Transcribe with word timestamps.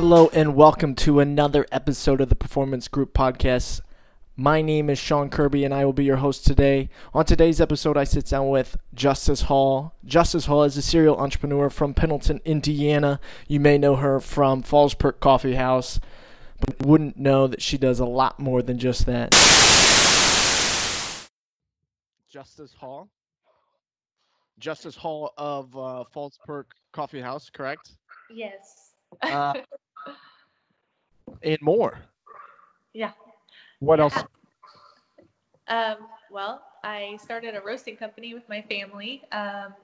Hello 0.00 0.30
and 0.32 0.56
welcome 0.56 0.94
to 0.94 1.20
another 1.20 1.66
episode 1.70 2.22
of 2.22 2.30
the 2.30 2.34
Performance 2.34 2.88
Group 2.88 3.12
Podcast. 3.12 3.82
My 4.34 4.62
name 4.62 4.88
is 4.88 4.98
Sean 4.98 5.28
Kirby 5.28 5.62
and 5.62 5.74
I 5.74 5.84
will 5.84 5.92
be 5.92 6.06
your 6.06 6.16
host 6.16 6.46
today. 6.46 6.88
On 7.12 7.22
today's 7.22 7.60
episode, 7.60 7.98
I 7.98 8.04
sit 8.04 8.24
down 8.24 8.48
with 8.48 8.78
Justice 8.94 9.42
Hall. 9.42 9.94
Justice 10.02 10.46
Hall 10.46 10.64
is 10.64 10.78
a 10.78 10.82
serial 10.82 11.18
entrepreneur 11.18 11.68
from 11.68 11.92
Pendleton, 11.92 12.40
Indiana. 12.46 13.20
You 13.46 13.60
may 13.60 13.76
know 13.76 13.96
her 13.96 14.20
from 14.20 14.62
Falls 14.62 14.94
Perk 14.94 15.20
Coffee 15.20 15.56
House, 15.56 16.00
but 16.60 16.80
wouldn't 16.80 17.18
know 17.18 17.46
that 17.46 17.60
she 17.60 17.76
does 17.76 18.00
a 18.00 18.06
lot 18.06 18.40
more 18.40 18.62
than 18.62 18.78
just 18.78 19.04
that. 19.04 19.32
Justice 22.30 22.72
Hall. 22.72 23.10
Justice 24.58 24.96
Hall 24.96 25.34
of 25.36 25.76
uh, 25.76 26.04
Falls 26.10 26.38
Perk 26.46 26.70
Coffee 26.90 27.20
House, 27.20 27.50
correct? 27.50 27.90
Yes. 28.30 28.94
Uh, 29.22 29.52
and 31.42 31.58
more. 31.60 31.98
Yeah. 32.92 33.12
What 33.80 34.00
else? 34.00 34.14
Um, 35.68 35.96
well, 36.30 36.62
I 36.82 37.18
started 37.22 37.54
a 37.54 37.60
roasting 37.60 37.96
company 37.96 38.34
with 38.34 38.48
my 38.48 38.62
family. 38.62 39.22
Um, 39.32 39.74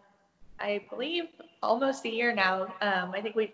I 0.59 0.84
believe 0.91 1.24
almost 1.62 2.05
a 2.05 2.10
year 2.10 2.34
now. 2.34 2.64
Um, 2.80 3.12
I 3.14 3.20
think 3.20 3.36
we 3.36 3.52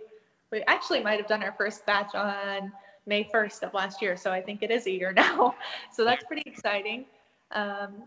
we 0.50 0.62
actually 0.62 1.02
might 1.02 1.18
have 1.18 1.28
done 1.28 1.42
our 1.42 1.52
first 1.52 1.84
batch 1.86 2.14
on 2.14 2.72
May 3.06 3.24
1st 3.24 3.62
of 3.62 3.74
last 3.74 4.02
year, 4.02 4.16
so 4.16 4.30
I 4.30 4.40
think 4.40 4.62
it 4.62 4.70
is 4.70 4.86
a 4.86 4.90
year 4.90 5.12
now. 5.16 5.54
So 5.92 6.04
that's 6.04 6.24
pretty 6.24 6.42
exciting. 6.46 7.06
Um, 7.50 8.04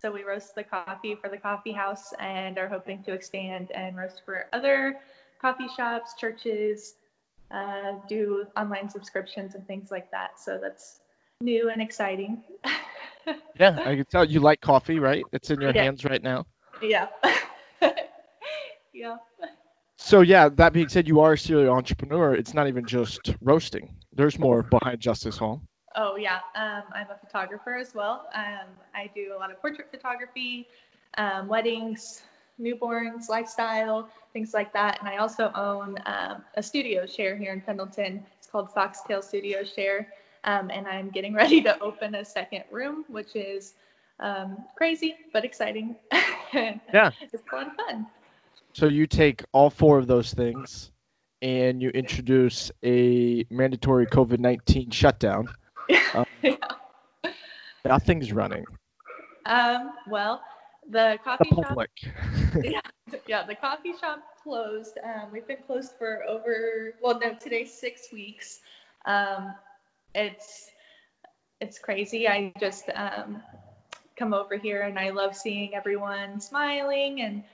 so 0.00 0.10
we 0.10 0.22
roast 0.24 0.54
the 0.54 0.64
coffee 0.64 1.14
for 1.14 1.28
the 1.28 1.38
coffee 1.38 1.72
house 1.72 2.12
and 2.18 2.58
are 2.58 2.68
hoping 2.68 3.02
to 3.04 3.12
expand 3.12 3.70
and 3.72 3.96
roast 3.96 4.22
for 4.24 4.46
other 4.52 5.00
coffee 5.40 5.68
shops, 5.76 6.14
churches, 6.18 6.94
uh, 7.54 7.94
do 8.08 8.46
online 8.56 8.88
subscriptions 8.90 9.54
and 9.54 9.66
things 9.66 9.90
like 9.90 10.10
that. 10.10 10.40
So 10.40 10.58
that's 10.62 11.00
new 11.40 11.70
and 11.70 11.82
exciting. 11.82 12.42
Yeah, 13.58 13.80
I 13.84 13.96
can 13.96 14.04
tell 14.06 14.24
you 14.24 14.40
like 14.40 14.60
coffee, 14.60 14.98
right? 15.00 15.26
It's 15.32 15.50
in 15.50 15.60
your 15.60 15.72
Yeah. 15.74 15.84
hands 15.84 16.04
right 16.04 16.22
now. 16.22 16.46
yeah. 16.80 17.08
yeah. 18.92 19.16
So 19.98 20.20
yeah, 20.20 20.48
that 20.48 20.72
being 20.72 20.88
said, 20.88 21.08
you 21.08 21.20
are 21.20 21.32
a 21.34 21.38
serial 21.38 21.74
entrepreneur. 21.74 22.34
It's 22.34 22.54
not 22.54 22.68
even 22.68 22.86
just 22.86 23.34
roasting. 23.40 23.96
There's 24.12 24.38
more 24.38 24.62
behind 24.62 25.00
Justice 25.00 25.38
Hall. 25.38 25.62
Oh 25.96 26.16
yeah. 26.16 26.40
Um, 26.54 26.82
I'm 26.92 27.06
a 27.10 27.16
photographer 27.18 27.74
as 27.74 27.94
well. 27.94 28.28
Um, 28.34 28.68
I 28.94 29.10
do 29.14 29.34
a 29.36 29.38
lot 29.38 29.50
of 29.50 29.60
portrait 29.60 29.90
photography, 29.90 30.66
um, 31.16 31.48
weddings, 31.48 32.22
newborns, 32.60 33.28
lifestyle, 33.28 34.08
things 34.32 34.54
like 34.54 34.72
that. 34.72 34.98
And 35.00 35.08
I 35.08 35.16
also 35.16 35.50
own 35.54 35.96
um, 36.06 36.42
a 36.54 36.62
studio 36.62 37.06
share 37.06 37.36
here 37.36 37.52
in 37.52 37.60
Pendleton. 37.60 38.24
It's 38.38 38.46
called 38.46 38.72
Foxtail 38.72 39.22
Studio 39.22 39.64
Share. 39.64 40.08
Um, 40.44 40.70
and 40.70 40.86
I'm 40.86 41.10
getting 41.10 41.34
ready 41.42 41.62
to 41.62 41.78
open 41.80 42.14
a 42.14 42.24
second 42.24 42.64
room, 42.70 43.04
which 43.08 43.34
is 43.34 43.74
um, 44.20 44.58
crazy 44.76 45.16
but 45.32 45.44
exciting. 45.44 45.96
Yeah. 46.52 47.10
It's 47.20 47.34
a 47.34 47.56
lot 47.56 47.66
of 47.66 47.72
fun. 47.74 48.06
So 48.74 48.86
you 48.86 49.08
take 49.08 49.42
all 49.50 49.70
four 49.70 49.98
of 49.98 50.06
those 50.06 50.32
things 50.32 50.92
and 51.42 51.82
you 51.82 51.90
introduce 51.90 52.70
a 52.84 53.44
mandatory 53.50 54.06
COVID-19 54.06 54.92
shutdown. 54.92 55.48
Um, 56.14 56.24
Nothing's 57.84 58.32
running. 58.32 58.64
Um, 59.46 59.90
well, 60.08 60.40
the 60.90 61.18
The 61.18 61.18
coffee 61.22 61.50
shop 61.50 61.78
yeah, 62.62 62.80
yeah, 63.26 63.46
the 63.46 63.54
coffee 63.54 63.92
shop 63.98 64.20
closed. 64.42 64.98
Um, 65.02 65.30
we've 65.32 65.46
been 65.46 65.62
closed 65.66 65.92
for 65.98 66.22
over 66.28 66.94
well, 67.02 67.18
no, 67.18 67.34
today 67.34 67.64
six 67.64 68.12
weeks. 68.12 68.60
Um, 69.06 69.54
it's 70.14 70.70
it's 71.60 71.78
crazy. 71.78 72.28
I 72.28 72.52
just 72.58 72.90
um, 72.94 73.42
come 74.16 74.34
over 74.34 74.56
here 74.56 74.82
and 74.82 74.98
I 74.98 75.10
love 75.10 75.34
seeing 75.36 75.74
everyone 75.74 76.40
smiling 76.40 77.20
and 77.20 77.44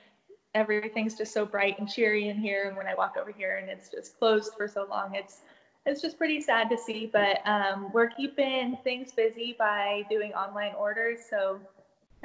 everything's 0.54 1.16
just 1.16 1.32
so 1.32 1.46
bright 1.46 1.78
and 1.78 1.88
cheery 1.88 2.28
in 2.28 2.38
here. 2.38 2.68
And 2.68 2.76
when 2.76 2.86
I 2.86 2.94
walk 2.94 3.16
over 3.20 3.32
here 3.32 3.56
and 3.56 3.68
it's 3.68 3.88
just 3.88 4.18
closed 4.18 4.52
for 4.56 4.68
so 4.68 4.86
long, 4.88 5.14
it's 5.14 5.40
it's 5.86 6.02
just 6.02 6.18
pretty 6.18 6.40
sad 6.40 6.68
to 6.70 6.76
see. 6.76 7.08
But 7.10 7.46
um, 7.46 7.90
we're 7.92 8.10
keeping 8.10 8.76
things 8.84 9.12
busy 9.12 9.56
by 9.58 10.04
doing 10.10 10.32
online 10.32 10.74
orders. 10.74 11.20
So 11.28 11.60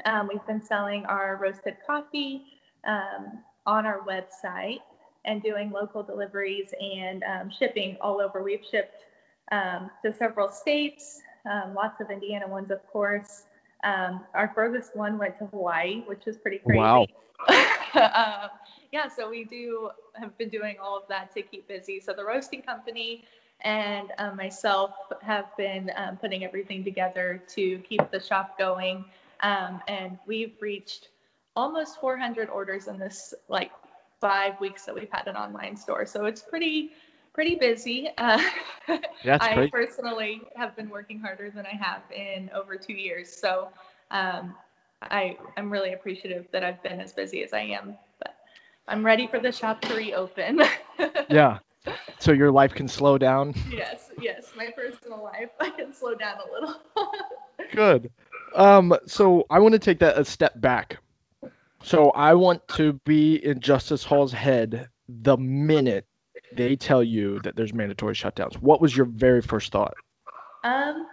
um, 0.03 0.27
we've 0.31 0.45
been 0.45 0.63
selling 0.63 1.05
our 1.05 1.37
roasted 1.41 1.77
coffee 1.85 2.43
um, 2.85 3.39
on 3.65 3.85
our 3.85 4.01
website 4.01 4.81
and 5.23 5.41
doing 5.41 5.71
local 5.71 6.03
deliveries 6.03 6.73
and 6.79 7.23
um, 7.23 7.49
shipping 7.49 7.97
all 8.01 8.21
over. 8.21 8.43
We've 8.43 8.63
shipped 8.69 9.03
um, 9.51 9.89
to 10.03 10.13
several 10.13 10.49
states, 10.49 11.21
um, 11.49 11.73
lots 11.73 12.01
of 12.01 12.09
Indiana 12.11 12.47
ones, 12.47 12.71
of 12.71 12.85
course. 12.87 13.43
Um, 13.83 14.21
our 14.33 14.51
furthest 14.53 14.95
one 14.95 15.17
went 15.17 15.37
to 15.39 15.45
Hawaii, 15.47 16.01
which 16.07 16.27
is 16.27 16.37
pretty 16.37 16.59
crazy. 16.59 16.79
Wow. 16.79 17.07
um, 17.95 18.49
yeah, 18.91 19.07
so 19.07 19.29
we 19.29 19.43
do 19.43 19.89
have 20.13 20.37
been 20.37 20.49
doing 20.49 20.77
all 20.81 20.97
of 20.97 21.03
that 21.09 21.33
to 21.35 21.41
keep 21.41 21.67
busy. 21.67 21.99
So 21.99 22.13
the 22.13 22.23
roasting 22.23 22.61
company 22.61 23.25
and 23.61 24.11
uh, 24.17 24.31
myself 24.31 24.91
have 25.21 25.45
been 25.57 25.91
um, 25.95 26.17
putting 26.17 26.43
everything 26.43 26.83
together 26.83 27.41
to 27.49 27.79
keep 27.79 28.11
the 28.11 28.19
shop 28.19 28.57
going. 28.57 29.05
Um, 29.41 29.81
and 29.87 30.17
we've 30.25 30.53
reached 30.61 31.09
almost 31.55 31.99
400 31.99 32.49
orders 32.49 32.87
in 32.87 32.99
this 32.99 33.33
like 33.47 33.71
five 34.19 34.59
weeks 34.59 34.85
that 34.85 34.95
we've 34.95 35.11
had 35.11 35.27
an 35.27 35.35
online 35.35 35.75
store. 35.75 36.05
So 36.05 36.25
it's 36.25 36.41
pretty 36.41 36.91
pretty 37.33 37.55
busy. 37.55 38.09
Uh, 38.17 38.41
I 39.39 39.55
great. 39.55 39.71
personally 39.71 40.41
have 40.55 40.75
been 40.75 40.89
working 40.89 41.19
harder 41.19 41.51
than 41.51 41.65
I 41.65 41.75
have 41.75 42.01
in 42.15 42.49
over 42.53 42.77
two 42.77 42.93
years. 42.93 43.31
So 43.31 43.69
um, 44.11 44.55
I 45.01 45.37
I'm 45.57 45.71
really 45.71 45.93
appreciative 45.93 46.47
that 46.51 46.63
I've 46.63 46.81
been 46.81 46.99
as 47.01 47.13
busy 47.13 47.43
as 47.43 47.53
I 47.53 47.61
am. 47.61 47.95
But 48.19 48.35
I'm 48.87 49.05
ready 49.05 49.27
for 49.27 49.39
the 49.39 49.51
shop 49.51 49.81
to 49.81 49.95
reopen. 49.95 50.61
Yeah. 51.29 51.59
So 52.19 52.31
your 52.31 52.51
life 52.51 52.73
can 52.73 52.87
slow 52.87 53.17
down. 53.17 53.53
yes, 53.71 54.11
yes. 54.19 54.51
My 54.55 54.67
personal 54.75 55.23
life, 55.23 55.49
I 55.59 55.69
can 55.69 55.93
slow 55.93 56.15
down 56.15 56.37
a 56.47 56.51
little. 56.51 56.75
Good. 57.73 58.11
Um, 58.55 58.95
so 59.05 59.45
I 59.49 59.59
want 59.59 59.73
to 59.73 59.79
take 59.79 59.99
that 59.99 60.17
a 60.17 60.25
step 60.25 60.59
back. 60.59 60.97
So 61.83 62.09
I 62.11 62.33
want 62.33 62.67
to 62.69 62.93
be 63.05 63.35
in 63.35 63.59
Justice 63.59 64.03
Hall's 64.03 64.31
head 64.31 64.89
the 65.07 65.37
minute 65.37 66.07
they 66.53 66.75
tell 66.75 67.03
you 67.03 67.39
that 67.41 67.55
there's 67.55 67.73
mandatory 67.73 68.15
shutdowns. 68.15 68.55
What 68.55 68.81
was 68.81 68.95
your 68.95 69.05
very 69.05 69.41
first 69.41 69.71
thought? 69.71 69.93
Um, 70.63 71.05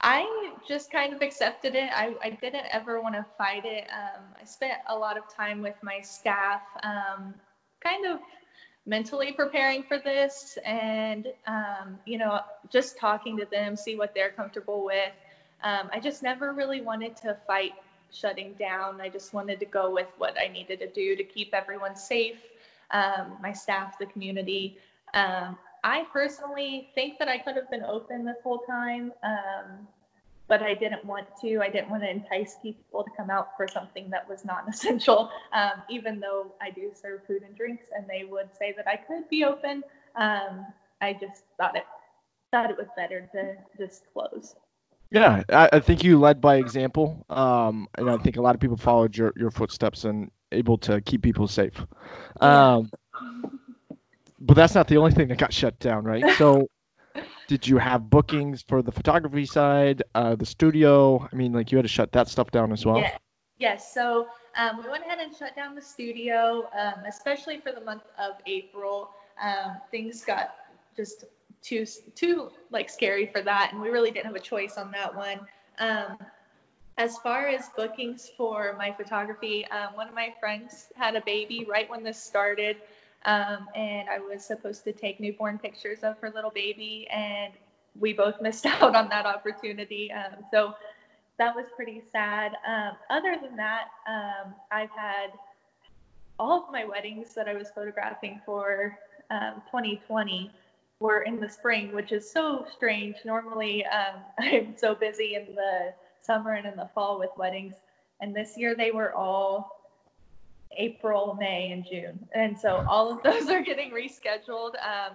I 0.00 0.50
just 0.66 0.90
kind 0.90 1.12
of 1.12 1.22
accepted 1.22 1.74
it. 1.74 1.90
I, 1.94 2.14
I 2.22 2.30
didn't 2.30 2.66
ever 2.72 3.00
want 3.00 3.14
to 3.14 3.24
fight 3.36 3.64
it. 3.64 3.86
Um, 3.92 4.24
I 4.40 4.44
spent 4.44 4.74
a 4.88 4.96
lot 4.96 5.16
of 5.16 5.24
time 5.32 5.62
with 5.62 5.76
my 5.82 6.00
staff, 6.00 6.62
um, 6.82 7.34
kind 7.80 8.06
of 8.06 8.18
mentally 8.86 9.32
preparing 9.32 9.82
for 9.82 9.98
this 9.98 10.58
and, 10.64 11.28
um, 11.46 11.98
you 12.06 12.18
know, 12.18 12.40
just 12.70 12.98
talking 12.98 13.36
to 13.36 13.44
them, 13.44 13.76
see 13.76 13.96
what 13.96 14.14
they're 14.14 14.30
comfortable 14.30 14.84
with. 14.84 15.12
Um, 15.62 15.90
I 15.92 16.00
just 16.00 16.22
never 16.22 16.52
really 16.52 16.80
wanted 16.80 17.16
to 17.18 17.36
fight 17.46 17.72
shutting 18.12 18.54
down. 18.58 19.00
I 19.00 19.08
just 19.08 19.34
wanted 19.34 19.60
to 19.60 19.66
go 19.66 19.90
with 19.90 20.08
what 20.16 20.36
I 20.40 20.48
needed 20.48 20.78
to 20.80 20.86
do 20.88 21.16
to 21.16 21.24
keep 21.24 21.52
everyone 21.52 21.96
safe, 21.96 22.38
um, 22.90 23.36
my 23.40 23.52
staff, 23.52 23.98
the 23.98 24.06
community. 24.06 24.76
Um, 25.14 25.58
I 25.84 26.04
personally 26.12 26.88
think 26.94 27.18
that 27.18 27.28
I 27.28 27.38
could 27.38 27.56
have 27.56 27.70
been 27.70 27.84
open 27.84 28.24
this 28.24 28.36
whole 28.42 28.58
time, 28.58 29.12
um, 29.22 29.86
but 30.48 30.62
I 30.62 30.74
didn't 30.74 31.04
want 31.04 31.26
to. 31.42 31.60
I 31.60 31.68
didn't 31.68 31.90
want 31.90 32.02
to 32.02 32.10
entice 32.10 32.56
people 32.62 33.04
to 33.04 33.10
come 33.16 33.30
out 33.30 33.56
for 33.56 33.68
something 33.68 34.10
that 34.10 34.28
was 34.28 34.44
not 34.44 34.68
essential, 34.68 35.30
um, 35.52 35.82
even 35.88 36.20
though 36.20 36.52
I 36.60 36.70
do 36.70 36.90
serve 37.00 37.20
food 37.26 37.42
and 37.42 37.54
drinks, 37.56 37.84
and 37.94 38.06
they 38.08 38.24
would 38.24 38.48
say 38.58 38.72
that 38.76 38.88
I 38.88 38.96
could 38.96 39.28
be 39.28 39.44
open. 39.44 39.82
Um, 40.16 40.66
I 41.00 41.12
just 41.12 41.42
thought 41.58 41.76
it 41.76 41.84
thought 42.50 42.70
it 42.70 42.78
was 42.78 42.88
better 42.96 43.28
to 43.32 43.54
just 43.76 44.02
close. 44.12 44.54
Yeah, 45.10 45.42
I, 45.48 45.68
I 45.74 45.80
think 45.80 46.04
you 46.04 46.18
led 46.18 46.40
by 46.40 46.56
example, 46.56 47.24
um, 47.30 47.88
and 47.96 48.10
I 48.10 48.18
think 48.18 48.36
a 48.36 48.42
lot 48.42 48.54
of 48.54 48.60
people 48.60 48.76
followed 48.76 49.16
your, 49.16 49.32
your 49.36 49.50
footsteps 49.50 50.04
and 50.04 50.30
able 50.52 50.78
to 50.78 51.00
keep 51.00 51.22
people 51.22 51.48
safe. 51.48 51.74
Um, 52.40 52.90
but 54.38 54.54
that's 54.54 54.74
not 54.74 54.88
the 54.88 54.96
only 54.98 55.12
thing 55.12 55.28
that 55.28 55.38
got 55.38 55.52
shut 55.52 55.78
down, 55.78 56.04
right? 56.04 56.28
So, 56.30 56.68
did 57.46 57.66
you 57.66 57.78
have 57.78 58.08
bookings 58.10 58.62
for 58.62 58.82
the 58.82 58.92
photography 58.92 59.46
side, 59.46 60.02
uh, 60.14 60.36
the 60.36 60.46
studio? 60.46 61.28
I 61.30 61.34
mean, 61.34 61.52
like 61.52 61.72
you 61.72 61.78
had 61.78 61.84
to 61.84 61.88
shut 61.88 62.12
that 62.12 62.28
stuff 62.28 62.50
down 62.50 62.72
as 62.72 62.84
well. 62.84 62.98
Yeah. 62.98 63.16
Yes. 63.58 63.92
So 63.92 64.28
um, 64.56 64.82
we 64.82 64.88
went 64.88 65.04
ahead 65.04 65.18
and 65.18 65.34
shut 65.34 65.56
down 65.56 65.74
the 65.74 65.82
studio, 65.82 66.68
um, 66.78 67.04
especially 67.06 67.58
for 67.58 67.72
the 67.72 67.80
month 67.80 68.04
of 68.18 68.34
April. 68.46 69.10
Um, 69.42 69.78
things 69.90 70.24
got 70.24 70.54
just 70.96 71.24
too 71.62 71.84
too 72.14 72.50
like 72.70 72.90
scary 72.90 73.26
for 73.26 73.42
that, 73.42 73.70
and 73.72 73.80
we 73.80 73.88
really 73.88 74.10
didn't 74.10 74.26
have 74.26 74.36
a 74.36 74.40
choice 74.40 74.76
on 74.78 74.90
that 74.92 75.14
one. 75.14 75.40
Um, 75.78 76.16
as 76.98 77.16
far 77.18 77.46
as 77.46 77.68
bookings 77.76 78.30
for 78.36 78.74
my 78.76 78.92
photography, 78.92 79.64
um, 79.68 79.94
one 79.94 80.08
of 80.08 80.14
my 80.14 80.34
friends 80.40 80.88
had 80.96 81.14
a 81.14 81.20
baby 81.20 81.64
right 81.68 81.88
when 81.88 82.02
this 82.02 82.18
started. 82.18 82.76
Um, 83.24 83.68
and 83.74 84.08
I 84.08 84.18
was 84.18 84.44
supposed 84.44 84.84
to 84.84 84.92
take 84.92 85.20
newborn 85.20 85.58
pictures 85.58 86.00
of 86.02 86.18
her 86.18 86.30
little 86.30 86.50
baby, 86.50 87.06
and 87.10 87.52
we 87.98 88.12
both 88.12 88.34
missed 88.40 88.66
out 88.66 88.94
on 88.94 89.08
that 89.08 89.26
opportunity. 89.26 90.12
Um, 90.12 90.44
so 90.50 90.74
that 91.38 91.54
was 91.54 91.66
pretty 91.76 92.02
sad. 92.10 92.52
Um, 92.66 92.92
other 93.10 93.36
than 93.40 93.56
that, 93.56 93.88
um, 94.08 94.54
I've 94.70 94.90
had 94.90 95.32
all 96.38 96.64
of 96.64 96.72
my 96.72 96.84
weddings 96.84 97.34
that 97.34 97.48
I 97.48 97.54
was 97.54 97.70
photographing 97.70 98.40
for 98.44 98.98
2020 99.30 100.44
um, 100.44 100.50
were 101.00 101.22
in 101.22 101.38
the 101.40 101.48
spring, 101.48 101.94
which 101.94 102.12
is 102.12 102.28
so 102.30 102.66
strange. 102.74 103.16
Normally, 103.24 103.84
um, 103.86 104.20
I'm 104.38 104.74
so 104.76 104.94
busy 104.94 105.34
in 105.34 105.54
the 105.54 105.94
summer 106.22 106.54
and 106.54 106.66
in 106.66 106.76
the 106.76 106.88
fall 106.94 107.18
with 107.18 107.30
weddings, 107.36 107.74
and 108.20 108.34
this 108.34 108.56
year 108.56 108.74
they 108.74 108.90
were 108.90 109.14
all 109.14 109.76
April, 110.76 111.36
May, 111.38 111.70
and 111.72 111.84
June, 111.84 112.28
and 112.32 112.58
so 112.58 112.84
all 112.88 113.12
of 113.12 113.22
those 113.24 113.48
are 113.48 113.62
getting 113.62 113.90
rescheduled. 113.90 114.74
Um, 114.74 115.12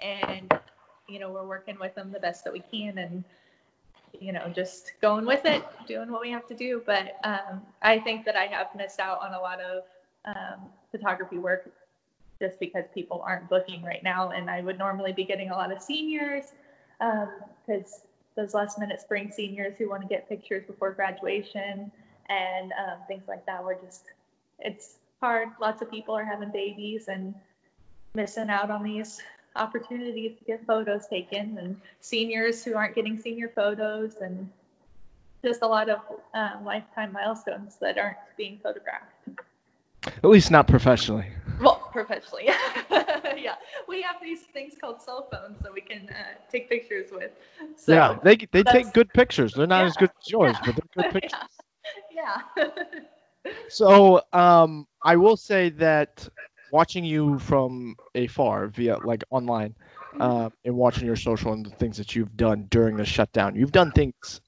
and 0.00 0.60
you 1.08 1.18
know, 1.18 1.30
we're 1.30 1.46
working 1.46 1.78
with 1.80 1.94
them 1.94 2.12
the 2.12 2.20
best 2.20 2.44
that 2.44 2.52
we 2.52 2.60
can, 2.60 2.98
and 2.98 3.24
you 4.20 4.32
know, 4.32 4.50
just 4.54 4.92
going 5.00 5.26
with 5.26 5.44
it, 5.44 5.62
doing 5.86 6.10
what 6.10 6.20
we 6.20 6.30
have 6.30 6.46
to 6.46 6.54
do. 6.54 6.82
But 6.86 7.16
um, 7.24 7.62
I 7.82 7.98
think 7.98 8.24
that 8.24 8.36
I 8.36 8.46
have 8.46 8.68
missed 8.76 9.00
out 9.00 9.20
on 9.20 9.34
a 9.34 9.40
lot 9.40 9.60
of 9.60 9.82
um, 10.24 10.68
photography 10.90 11.38
work 11.38 11.70
just 12.40 12.58
because 12.60 12.84
people 12.94 13.22
aren't 13.26 13.48
booking 13.48 13.82
right 13.82 14.02
now. 14.02 14.30
And 14.30 14.48
I 14.50 14.60
would 14.60 14.78
normally 14.78 15.12
be 15.12 15.24
getting 15.24 15.50
a 15.50 15.54
lot 15.54 15.72
of 15.72 15.82
seniors 15.82 16.44
because 16.98 17.92
um, 17.94 18.00
those 18.36 18.54
last 18.54 18.78
minute 18.78 19.00
spring 19.00 19.30
seniors 19.30 19.74
who 19.78 19.88
want 19.88 20.02
to 20.02 20.08
get 20.08 20.28
pictures 20.28 20.64
before 20.66 20.92
graduation 20.92 21.90
and 22.28 22.72
um, 22.72 22.98
things 23.06 23.24
like 23.26 23.44
that. 23.46 23.64
We're 23.64 23.80
just, 23.80 24.04
it's 24.58 24.96
hard. 25.20 25.48
Lots 25.60 25.82
of 25.82 25.90
people 25.90 26.14
are 26.14 26.24
having 26.24 26.50
babies 26.50 27.08
and 27.08 27.34
missing 28.14 28.50
out 28.50 28.70
on 28.70 28.82
these 28.82 29.20
opportunities 29.56 30.38
to 30.38 30.44
get 30.44 30.64
photos 30.66 31.06
taken 31.08 31.58
and 31.58 31.80
seniors 32.00 32.64
who 32.64 32.74
aren't 32.74 32.94
getting 32.94 33.18
senior 33.18 33.48
photos 33.48 34.16
and 34.16 34.48
just 35.44 35.62
a 35.62 35.66
lot 35.66 35.88
of 35.88 35.98
um, 36.34 36.64
lifetime 36.64 37.12
milestones 37.12 37.76
that 37.80 37.98
aren't 37.98 38.16
being 38.36 38.58
photographed. 38.62 39.12
At 40.06 40.24
least 40.24 40.50
not 40.50 40.66
professionally. 40.66 41.26
Well, 41.60 41.77
professionally, 41.92 42.44
yeah. 43.36 43.54
We 43.88 44.02
have 44.02 44.16
these 44.22 44.42
things 44.52 44.74
called 44.80 45.00
cell 45.00 45.28
phones 45.30 45.58
that 45.62 45.72
we 45.72 45.80
can 45.80 46.08
uh, 46.08 46.38
take 46.50 46.68
pictures 46.68 47.10
with. 47.12 47.32
So 47.76 47.92
yeah, 47.92 48.18
they 48.22 48.36
they 48.52 48.62
take 48.62 48.92
good 48.92 49.12
pictures. 49.12 49.54
They're 49.54 49.66
not 49.66 49.80
yeah, 49.80 49.86
as 49.86 49.96
good 49.96 50.10
as 50.20 50.30
yours, 50.30 50.60
yeah. 50.60 50.66
but 50.66 50.76
they're 50.76 51.02
good 51.04 51.12
pictures. 51.22 51.48
Yeah. 52.14 52.40
yeah. 52.56 52.68
so 53.68 54.22
um, 54.32 54.86
I 55.02 55.16
will 55.16 55.36
say 55.36 55.70
that 55.70 56.28
watching 56.70 57.04
you 57.04 57.38
from 57.38 57.96
afar 58.14 58.68
via 58.68 58.98
like 58.98 59.24
online 59.30 59.74
uh, 60.20 60.50
and 60.64 60.74
watching 60.76 61.06
your 61.06 61.16
social 61.16 61.52
and 61.52 61.64
the 61.64 61.70
things 61.70 61.96
that 61.96 62.14
you've 62.14 62.36
done 62.36 62.66
during 62.70 62.96
the 62.96 63.04
shutdown, 63.04 63.54
you've 63.56 63.72
done 63.72 63.92
things. 63.92 64.40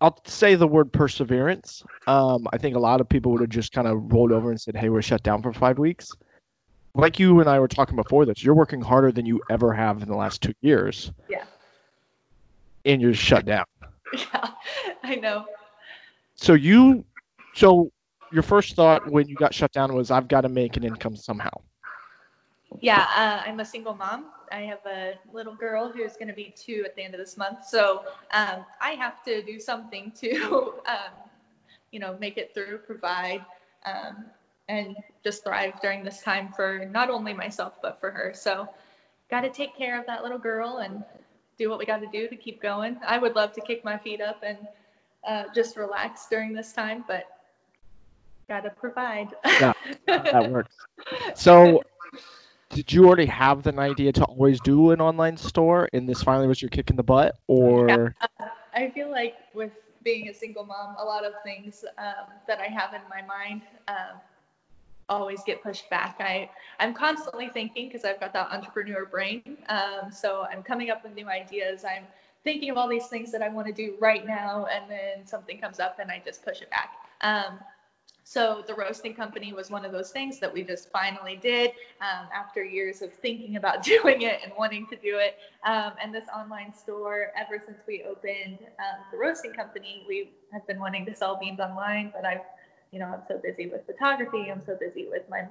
I'll 0.00 0.18
say 0.26 0.54
the 0.54 0.66
word 0.68 0.92
perseverance. 0.92 1.82
Um, 2.06 2.46
I 2.52 2.58
think 2.58 2.76
a 2.76 2.78
lot 2.78 3.00
of 3.00 3.08
people 3.08 3.32
would 3.32 3.40
have 3.40 3.50
just 3.50 3.72
kind 3.72 3.88
of 3.88 4.12
rolled 4.12 4.32
over 4.32 4.50
and 4.50 4.60
said, 4.60 4.76
"Hey, 4.76 4.88
we're 4.88 5.02
shut 5.02 5.22
down 5.22 5.42
for 5.42 5.52
five 5.52 5.78
weeks." 5.78 6.12
Like 6.94 7.18
you 7.18 7.40
and 7.40 7.48
I 7.48 7.60
were 7.60 7.68
talking 7.68 7.96
before 7.96 8.24
this, 8.24 8.42
you're 8.42 8.54
working 8.54 8.80
harder 8.80 9.12
than 9.12 9.26
you 9.26 9.42
ever 9.50 9.72
have 9.72 10.02
in 10.02 10.08
the 10.08 10.16
last 10.16 10.42
two 10.42 10.54
years. 10.62 11.12
Yeah. 11.28 11.44
And 12.86 13.02
you're 13.02 13.14
shut 13.14 13.44
down. 13.44 13.64
Yeah, 14.12 14.50
I 15.02 15.16
know. 15.16 15.46
So 16.36 16.54
you, 16.54 17.04
so 17.54 17.90
your 18.30 18.44
first 18.44 18.76
thought 18.76 19.10
when 19.10 19.26
you 19.26 19.34
got 19.34 19.52
shut 19.52 19.72
down 19.72 19.92
was, 19.94 20.12
I've 20.12 20.28
got 20.28 20.42
to 20.42 20.48
make 20.48 20.76
an 20.76 20.84
income 20.84 21.16
somehow. 21.16 21.50
Yeah, 22.80 23.06
uh, 23.14 23.48
I'm 23.48 23.60
a 23.60 23.64
single 23.64 23.94
mom. 23.94 24.26
I 24.52 24.60
have 24.62 24.84
a 24.86 25.14
little 25.32 25.54
girl 25.54 25.90
who's 25.90 26.14
going 26.14 26.28
to 26.28 26.34
be 26.34 26.54
two 26.56 26.82
at 26.84 26.94
the 26.94 27.02
end 27.02 27.14
of 27.14 27.20
this 27.20 27.36
month. 27.36 27.64
So 27.66 28.04
um, 28.32 28.64
I 28.80 28.90
have 28.92 29.24
to 29.24 29.42
do 29.42 29.58
something 29.58 30.12
to, 30.20 30.74
um, 30.86 31.12
you 31.90 32.00
know, 32.00 32.16
make 32.20 32.36
it 32.36 32.54
through, 32.54 32.78
provide, 32.78 33.44
um, 33.84 34.26
and 34.68 34.96
just 35.24 35.44
thrive 35.44 35.80
during 35.80 36.04
this 36.04 36.22
time 36.22 36.52
for 36.54 36.88
not 36.90 37.08
only 37.08 37.32
myself, 37.32 37.74
but 37.80 38.00
for 38.00 38.10
her. 38.10 38.32
So 38.34 38.68
got 39.30 39.42
to 39.42 39.50
take 39.50 39.76
care 39.76 39.98
of 39.98 40.06
that 40.06 40.22
little 40.22 40.38
girl 40.38 40.78
and 40.78 41.04
do 41.58 41.70
what 41.70 41.78
we 41.78 41.86
got 41.86 42.00
to 42.00 42.08
do 42.12 42.28
to 42.28 42.36
keep 42.36 42.60
going. 42.60 42.98
I 43.06 43.18
would 43.18 43.34
love 43.34 43.52
to 43.54 43.60
kick 43.60 43.84
my 43.84 43.96
feet 43.96 44.20
up 44.20 44.42
and 44.42 44.58
uh, 45.26 45.44
just 45.54 45.76
relax 45.76 46.26
during 46.26 46.52
this 46.52 46.72
time, 46.72 47.04
but 47.08 47.24
gotta 48.48 48.70
provide. 48.70 49.28
yeah, 49.44 49.72
that 50.06 50.50
works. 50.50 50.74
So, 51.34 51.82
did 52.76 52.92
you 52.92 53.06
already 53.06 53.24
have 53.24 53.66
an 53.66 53.78
idea 53.78 54.12
to 54.12 54.24
always 54.24 54.60
do 54.60 54.90
an 54.90 55.00
online 55.00 55.38
store, 55.38 55.88
and 55.94 56.06
this 56.06 56.22
finally 56.22 56.46
was 56.46 56.60
your 56.60 56.68
kick 56.68 56.90
in 56.90 56.96
the 56.96 57.02
butt, 57.02 57.34
or? 57.46 57.88
Yeah. 57.88 58.48
I 58.74 58.90
feel 58.90 59.10
like 59.10 59.34
with 59.54 59.72
being 60.04 60.28
a 60.28 60.34
single 60.34 60.66
mom, 60.66 60.94
a 60.98 61.02
lot 61.02 61.24
of 61.24 61.32
things 61.42 61.86
um, 61.96 62.26
that 62.46 62.60
I 62.60 62.66
have 62.66 62.92
in 62.92 63.00
my 63.08 63.26
mind 63.26 63.62
um, 63.88 64.20
always 65.08 65.42
get 65.44 65.62
pushed 65.62 65.88
back. 65.88 66.16
I 66.20 66.50
I'm 66.78 66.92
constantly 66.92 67.48
thinking 67.48 67.88
because 67.88 68.04
I've 68.04 68.20
got 68.20 68.34
that 68.34 68.52
entrepreneur 68.52 69.06
brain. 69.06 69.56
Um, 69.70 70.12
so 70.12 70.46
I'm 70.52 70.62
coming 70.62 70.90
up 70.90 71.02
with 71.02 71.14
new 71.14 71.28
ideas. 71.30 71.82
I'm 71.82 72.04
thinking 72.44 72.68
of 72.68 72.76
all 72.76 72.88
these 72.88 73.06
things 73.06 73.32
that 73.32 73.40
I 73.40 73.48
want 73.48 73.68
to 73.68 73.72
do 73.72 73.94
right 73.98 74.26
now, 74.26 74.66
and 74.66 74.90
then 74.90 75.26
something 75.26 75.58
comes 75.58 75.80
up 75.80 75.98
and 75.98 76.10
I 76.10 76.20
just 76.22 76.44
push 76.44 76.60
it 76.60 76.68
back. 76.68 76.90
So 78.28 78.64
the 78.66 78.74
roasting 78.74 79.14
company 79.14 79.52
was 79.52 79.70
one 79.70 79.84
of 79.84 79.92
those 79.92 80.10
things 80.10 80.40
that 80.40 80.52
we 80.52 80.64
just 80.64 80.90
finally 80.90 81.36
did 81.36 81.70
um, 82.00 82.26
after 82.34 82.64
years 82.64 83.00
of 83.00 83.12
thinking 83.12 83.54
about 83.54 83.82
doing 83.84 84.22
it 84.22 84.40
and 84.42 84.52
wanting 84.58 84.88
to 84.88 84.96
do 84.96 85.18
it. 85.18 85.38
Um, 85.64 85.92
and 86.02 86.12
this 86.12 86.24
online 86.36 86.74
store, 86.74 87.28
ever 87.36 87.62
since 87.64 87.78
we 87.86 88.02
opened 88.02 88.58
um, 88.80 89.04
the 89.12 89.16
roasting 89.16 89.52
company, 89.52 90.04
we 90.08 90.32
have 90.52 90.66
been 90.66 90.80
wanting 90.80 91.06
to 91.06 91.14
sell 91.14 91.38
beans 91.38 91.60
online, 91.60 92.10
but 92.12 92.24
I've, 92.24 92.40
you 92.90 92.98
know, 92.98 93.06
I'm 93.06 93.22
so 93.28 93.38
busy 93.38 93.68
with 93.68 93.86
photography. 93.86 94.50
I'm 94.50 94.62
so 94.66 94.76
busy 94.76 95.06
with 95.08 95.22
my 95.30 95.46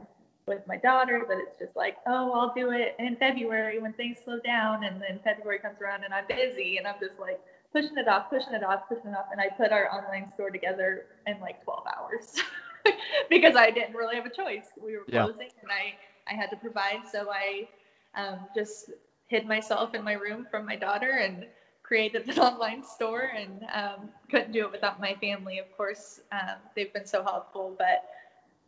with 0.45 0.67
my 0.67 0.75
daughter 0.75 1.23
that 1.27 1.37
it's 1.37 1.57
just 1.57 1.77
like, 1.77 1.95
oh, 2.05 2.33
I'll 2.33 2.53
do 2.53 2.71
it 2.71 2.95
in 2.99 3.15
February 3.15 3.79
when 3.79 3.93
things 3.93 4.17
slow 4.23 4.39
down. 4.39 4.83
And 4.83 5.01
then 5.01 5.19
February 5.23 5.59
comes 5.59 5.81
around 5.81 6.03
and 6.03 6.13
I'm 6.13 6.27
busy 6.27 6.77
and 6.77 6.85
I'm 6.85 6.99
just 6.99 7.19
like 7.19 7.39
pushing 7.71 7.97
it 7.97 8.07
off, 8.07 8.29
pushing 8.29 8.53
it 8.53 8.63
off, 8.63 8.81
pushing 8.87 9.11
it 9.11 9.17
off. 9.17 9.25
And 9.31 9.41
I 9.41 9.47
put 9.47 9.71
our 9.71 9.89
online 9.91 10.31
store 10.33 10.51
together 10.51 11.05
in 11.25 11.39
like 11.39 11.63
12 11.63 11.83
hours. 11.97 12.35
because 13.29 13.55
I 13.55 13.71
didn't 13.71 13.95
really 13.95 14.15
have 14.15 14.25
a 14.25 14.29
choice. 14.29 14.67
We 14.81 14.97
were 14.97 15.03
closing 15.03 15.47
yeah. 15.47 15.61
and 15.61 15.71
I, 15.71 15.95
I 16.31 16.35
had 16.35 16.49
to 16.51 16.55
provide. 16.57 17.01
So 17.11 17.29
I 17.31 17.67
um, 18.15 18.39
just 18.55 18.91
hid 19.27 19.47
myself 19.47 19.93
in 19.93 20.03
my 20.03 20.13
room 20.13 20.47
from 20.49 20.65
my 20.65 20.75
daughter 20.75 21.11
and 21.11 21.45
created 21.83 22.27
an 22.29 22.39
online 22.39 22.83
store 22.83 23.31
and 23.35 23.65
um, 23.73 24.09
couldn't 24.29 24.51
do 24.51 24.65
it 24.65 24.71
without 24.71 24.99
my 24.99 25.15
family. 25.15 25.59
Of 25.59 25.75
course, 25.75 26.21
um, 26.31 26.57
they've 26.75 26.93
been 26.93 27.05
so 27.05 27.23
helpful, 27.23 27.75
but 27.77 28.05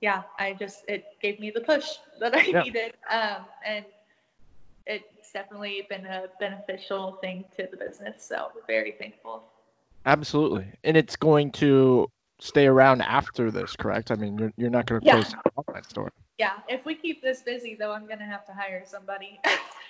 yeah, 0.02 0.24
I 0.38 0.54
just, 0.54 0.84
it 0.88 1.06
gave 1.22 1.40
me 1.40 1.52
the 1.52 1.62
push 1.62 1.86
that 2.20 2.36
I 2.36 2.44
yeah. 2.44 2.62
needed. 2.64 2.94
Um, 3.10 3.46
and 3.66 3.86
it's 4.86 5.32
definitely 5.34 5.86
been 5.90 6.06
a 6.06 6.26
beneficial 6.40 7.18
thing 7.22 7.46
to 7.58 7.68
the 7.70 7.78
business. 7.78 8.24
So 8.24 8.52
very 8.68 8.92
thankful. 8.92 9.44
Absolutely. 10.06 10.68
And 10.84 10.96
it's 10.96 11.16
going 11.16 11.52
to 11.54 12.10
stay 12.40 12.68
around 12.68 13.02
after 13.02 13.52
this, 13.52 13.76
correct? 13.76 14.12
I 14.12 14.16
mean, 14.16 14.38
you're, 14.38 14.54
you're 14.58 14.70
not 14.70 14.86
going 14.86 15.02
to 15.02 15.06
yeah. 15.08 15.14
close 15.14 15.32
the 15.32 15.52
online 15.56 15.84
store. 15.84 16.12
Yeah. 16.38 16.54
If 16.68 16.86
we 16.86 16.96
keep 16.96 17.22
this 17.22 17.42
busy, 17.42 17.76
though, 17.76 17.92
I'm 17.92 18.06
going 18.06 18.20
to 18.20 18.26
have 18.26 18.46
to 18.46 18.54
hire 18.54 18.84
somebody. 18.86 19.40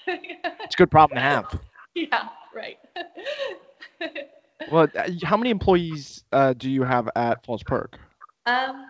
it's 0.08 0.76
a 0.76 0.78
good 0.78 0.92
problem 0.92 1.18
to 1.18 1.22
have. 1.22 1.60
Yeah, 1.96 2.30
right. 2.54 2.78
well, 4.72 4.88
uh, 4.96 5.10
how 5.24 5.36
many 5.36 5.50
employees 5.50 6.24
uh, 6.32 6.54
do 6.54 6.70
you 6.70 6.84
have 6.84 7.10
at 7.16 7.44
Falls 7.44 7.64
Perk? 7.64 7.98
Um, 8.46 8.86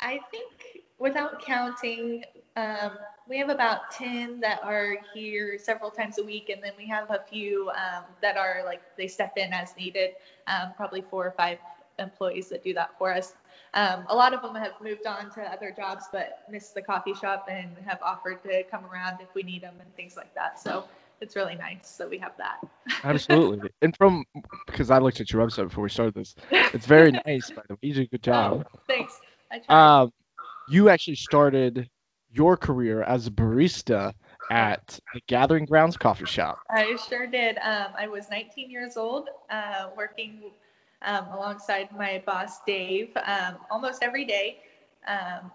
I 0.00 0.20
think 0.30 0.50
without 0.98 1.44
counting, 1.44 2.24
um, 2.56 2.92
we 3.28 3.36
have 3.38 3.50
about 3.50 3.90
10 3.90 4.40
that 4.40 4.60
are 4.64 4.96
here 5.12 5.58
several 5.58 5.90
times 5.90 6.18
a 6.18 6.24
week, 6.24 6.48
and 6.48 6.62
then 6.64 6.72
we 6.78 6.86
have 6.88 7.10
a 7.10 7.20
few 7.30 7.68
um, 7.70 8.04
that 8.22 8.38
are 8.38 8.62
like 8.64 8.80
they 8.96 9.06
step 9.06 9.34
in 9.36 9.52
as 9.52 9.76
needed, 9.76 10.12
um, 10.46 10.72
probably 10.76 11.02
four 11.02 11.26
or 11.26 11.32
five 11.32 11.58
employees 12.00 12.48
that 12.48 12.64
do 12.64 12.74
that 12.74 12.90
for 12.98 13.12
us. 13.12 13.34
Um, 13.74 14.04
a 14.08 14.16
lot 14.16 14.34
of 14.34 14.42
them 14.42 14.54
have 14.56 14.72
moved 14.82 15.06
on 15.06 15.30
to 15.32 15.42
other 15.42 15.72
jobs, 15.76 16.06
but 16.10 16.44
miss 16.50 16.70
the 16.70 16.82
coffee 16.82 17.14
shop 17.14 17.46
and 17.48 17.70
have 17.86 18.00
offered 18.02 18.42
to 18.42 18.64
come 18.64 18.84
around 18.86 19.20
if 19.20 19.32
we 19.34 19.42
need 19.42 19.62
them 19.62 19.74
and 19.80 19.94
things 19.94 20.16
like 20.16 20.34
that. 20.34 20.60
So 20.60 20.84
it's 21.20 21.36
really 21.36 21.54
nice 21.54 21.96
that 21.96 22.10
we 22.10 22.18
have 22.18 22.32
that. 22.38 22.58
Absolutely. 23.04 23.70
And 23.82 23.96
from 23.96 24.24
because 24.66 24.90
I 24.90 24.98
looked 24.98 25.20
at 25.20 25.32
your 25.32 25.46
website 25.46 25.68
before 25.68 25.84
we 25.84 25.90
started 25.90 26.14
this, 26.14 26.34
it's 26.50 26.86
very 26.86 27.12
nice. 27.12 27.50
By 27.50 27.62
the 27.68 27.74
way, 27.74 27.78
you 27.82 27.94
did 27.94 28.04
a 28.04 28.08
good 28.08 28.22
job. 28.22 28.66
Oh, 28.74 28.80
thanks. 28.88 29.20
Um, 29.68 30.12
you 30.68 30.88
actually 30.88 31.16
started 31.16 31.88
your 32.32 32.56
career 32.56 33.02
as 33.02 33.26
a 33.26 33.30
barista 33.30 34.12
at 34.50 34.98
the 35.14 35.20
Gathering 35.26 35.64
Grounds 35.64 35.96
Coffee 35.96 36.26
Shop. 36.26 36.58
I 36.70 36.96
sure 37.08 37.26
did. 37.26 37.58
Um, 37.58 37.88
I 37.98 38.08
was 38.08 38.30
19 38.30 38.70
years 38.70 38.96
old, 38.96 39.28
uh, 39.50 39.88
working 39.96 40.42
um, 41.02 41.26
alongside 41.32 41.88
my 41.96 42.22
boss 42.26 42.60
Dave 42.66 43.10
um, 43.24 43.56
almost 43.70 44.02
every 44.02 44.24
day. 44.24 44.58
Um, 45.06 45.50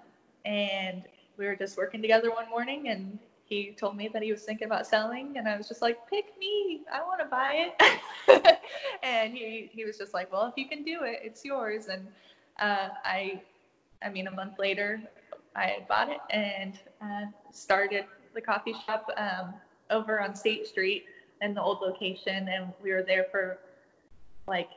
and 0.45 1.03
we 1.37 1.45
were 1.45 1.55
just 1.55 1.77
working 1.77 2.01
together 2.01 2.31
one 2.31 2.49
morning, 2.49 2.89
and 2.89 3.17
he 3.45 3.73
told 3.77 3.95
me 3.95 4.07
that 4.13 4.23
he 4.23 4.31
was 4.31 4.43
thinking 4.43 4.65
about 4.65 4.87
selling, 4.87 5.37
and 5.37 5.47
I 5.47 5.57
was 5.57 5.67
just 5.67 5.81
like, 5.81 5.97
pick 6.09 6.37
me, 6.39 6.81
I 6.91 7.01
want 7.01 7.19
to 7.19 7.25
buy 7.25 7.69
it. 7.77 8.59
and 9.03 9.33
he 9.33 9.69
he 9.71 9.85
was 9.85 9.97
just 9.97 10.13
like, 10.13 10.31
well, 10.31 10.47
if 10.47 10.53
you 10.57 10.67
can 10.67 10.83
do 10.83 11.03
it, 11.03 11.19
it's 11.23 11.43
yours. 11.45 11.87
And 11.87 12.07
uh, 12.59 12.89
I, 13.03 13.41
I 14.03 14.09
mean, 14.09 14.27
a 14.27 14.31
month 14.31 14.57
later, 14.57 15.01
I 15.55 15.83
bought 15.87 16.09
it 16.09 16.21
and 16.29 16.73
uh, 17.01 17.25
started 17.51 18.05
the 18.33 18.41
coffee 18.41 18.75
shop 18.85 19.09
um, 19.17 19.53
over 19.89 20.19
on 20.21 20.35
State 20.35 20.67
Street 20.67 21.05
in 21.41 21.53
the 21.53 21.61
old 21.61 21.81
location, 21.81 22.47
and 22.49 22.71
we 22.81 22.91
were 22.91 23.03
there 23.03 23.25
for 23.31 23.59
like 24.47 24.69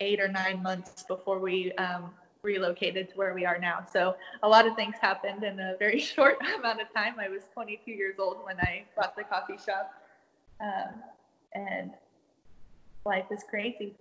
eight 0.00 0.20
or 0.20 0.28
nine 0.28 0.62
months 0.62 1.02
before 1.02 1.38
we 1.38 1.72
um, 1.72 2.10
relocated 2.42 3.08
to 3.10 3.16
where 3.16 3.34
we 3.34 3.44
are 3.44 3.58
now. 3.58 3.84
So 3.90 4.14
a 4.42 4.48
lot 4.48 4.66
of 4.66 4.74
things 4.74 4.96
happened 5.00 5.42
in 5.42 5.58
a 5.58 5.74
very 5.78 5.98
short 6.12 6.38
amount 6.58 6.80
of 6.80 6.92
time. 6.94 7.14
I 7.20 7.28
was 7.28 7.42
22 7.52 7.92
years 7.92 8.16
old 8.18 8.38
when 8.44 8.58
I 8.60 8.84
bought 8.96 9.16
the 9.16 9.24
coffee 9.24 9.56
shop, 9.58 9.92
um, 10.60 10.94
and 11.54 11.90
life 13.04 13.26
is 13.30 13.44
crazy. 13.48 13.94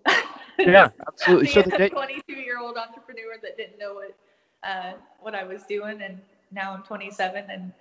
Yeah, 0.59 0.89
absolutely. 1.07 1.47
so 1.47 1.61
the 1.61 1.71
day- 1.71 1.89
22 1.89 2.33
year 2.33 2.59
old 2.59 2.77
entrepreneur 2.77 3.35
that 3.41 3.57
didn't 3.57 3.77
know 3.79 3.95
what 3.95 4.15
uh, 4.63 4.93
what 5.19 5.35
I 5.35 5.43
was 5.43 5.63
doing, 5.63 6.01
and 6.01 6.19
now 6.51 6.73
I'm 6.73 6.83
27 6.83 7.45
and 7.49 7.71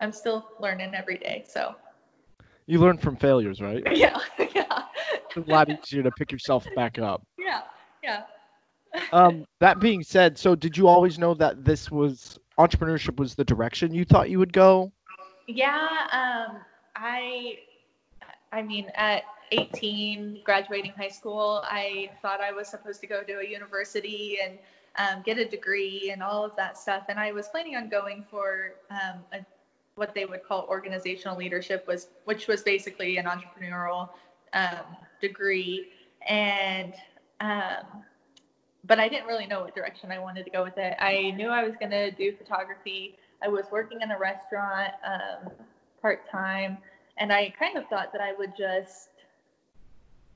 I'm 0.00 0.12
still 0.12 0.46
learning 0.60 0.94
every 0.94 1.18
day. 1.18 1.44
So 1.46 1.74
you 2.66 2.78
learn 2.78 2.98
from 2.98 3.16
failures, 3.16 3.60
right? 3.60 3.82
Yeah, 3.94 4.18
yeah. 4.54 4.82
A 5.36 5.50
lot 5.50 5.68
easier 5.70 6.02
to 6.02 6.10
pick 6.10 6.32
yourself 6.32 6.66
back 6.74 6.98
up. 6.98 7.22
Yeah, 7.38 7.62
yeah. 8.02 9.02
um, 9.12 9.44
that 9.60 9.78
being 9.78 10.02
said, 10.02 10.36
so 10.36 10.56
did 10.56 10.76
you 10.76 10.88
always 10.88 11.18
know 11.18 11.34
that 11.34 11.64
this 11.64 11.90
was 11.90 12.38
entrepreneurship 12.58 13.18
was 13.18 13.34
the 13.34 13.44
direction 13.44 13.94
you 13.94 14.04
thought 14.04 14.30
you 14.30 14.38
would 14.38 14.52
go? 14.52 14.90
Yeah, 15.46 15.86
um, 16.12 16.58
I, 16.96 17.58
I 18.52 18.62
mean, 18.62 18.90
at 18.94 19.22
18, 19.52 20.40
graduating 20.44 20.92
high 20.92 21.08
school, 21.08 21.62
I 21.64 22.10
thought 22.20 22.40
I 22.40 22.52
was 22.52 22.68
supposed 22.68 23.00
to 23.02 23.06
go 23.06 23.22
to 23.22 23.40
a 23.40 23.46
university 23.46 24.38
and 24.42 24.58
um, 24.98 25.22
get 25.24 25.38
a 25.38 25.44
degree 25.44 26.10
and 26.12 26.22
all 26.22 26.44
of 26.44 26.56
that 26.56 26.76
stuff. 26.78 27.04
And 27.08 27.18
I 27.18 27.32
was 27.32 27.48
planning 27.48 27.76
on 27.76 27.88
going 27.88 28.24
for 28.30 28.72
um, 28.90 29.20
a, 29.32 29.46
what 29.94 30.14
they 30.14 30.24
would 30.24 30.42
call 30.42 30.66
organizational 30.68 31.36
leadership, 31.36 31.86
was 31.86 32.08
which 32.24 32.48
was 32.48 32.62
basically 32.62 33.18
an 33.18 33.26
entrepreneurial 33.26 34.08
um, 34.52 34.96
degree. 35.20 35.88
And 36.28 36.94
um, 37.40 38.04
but 38.86 39.00
I 39.00 39.08
didn't 39.08 39.26
really 39.26 39.46
know 39.46 39.60
what 39.62 39.74
direction 39.74 40.12
I 40.12 40.18
wanted 40.18 40.44
to 40.44 40.50
go 40.50 40.62
with 40.62 40.78
it. 40.78 40.94
I 40.98 41.32
knew 41.36 41.48
I 41.48 41.64
was 41.64 41.74
going 41.78 41.90
to 41.90 42.10
do 42.12 42.34
photography. 42.36 43.16
I 43.42 43.48
was 43.48 43.66
working 43.70 44.00
in 44.00 44.10
a 44.10 44.18
restaurant 44.18 44.92
um, 45.04 45.50
part 46.00 46.28
time, 46.30 46.78
and 47.18 47.32
I 47.32 47.52
kind 47.58 47.76
of 47.76 47.86
thought 47.88 48.12
that 48.12 48.20
I 48.20 48.32
would 48.38 48.52
just 48.56 49.08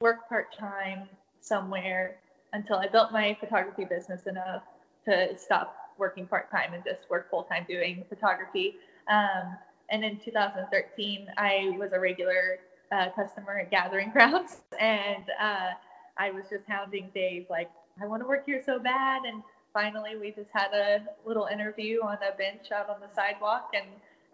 work 0.00 0.28
part 0.28 0.56
time 0.56 1.08
somewhere 1.40 2.16
until 2.52 2.76
I 2.76 2.88
built 2.88 3.12
my 3.12 3.36
photography 3.38 3.84
business 3.84 4.26
enough 4.26 4.62
to 5.04 5.36
stop 5.38 5.76
working 5.98 6.26
part 6.26 6.50
time 6.50 6.74
and 6.74 6.82
just 6.84 7.08
work 7.08 7.30
full 7.30 7.44
time 7.44 7.64
doing 7.68 8.04
photography. 8.08 8.76
Um, 9.08 9.56
and 9.90 10.04
in 10.04 10.18
2013, 10.18 11.28
I 11.36 11.76
was 11.78 11.92
a 11.92 12.00
regular 12.00 12.58
uh, 12.92 13.10
customer 13.10 13.66
Gathering 13.70 14.10
Grounds. 14.12 14.58
and 14.78 15.24
uh, 15.40 15.70
I 16.16 16.30
was 16.30 16.44
just 16.50 16.64
hounding 16.68 17.10
Dave 17.14 17.46
like, 17.48 17.70
I 18.02 18.06
want 18.06 18.22
to 18.22 18.28
work 18.28 18.46
here 18.46 18.62
so 18.64 18.78
bad. 18.78 19.22
And 19.24 19.42
finally, 19.72 20.16
we 20.16 20.30
just 20.32 20.50
had 20.52 20.72
a 20.72 21.02
little 21.24 21.46
interview 21.46 22.00
on 22.02 22.16
a 22.16 22.36
bench 22.36 22.72
out 22.72 22.88
on 22.88 23.00
the 23.00 23.14
sidewalk, 23.14 23.72
and 23.74 23.86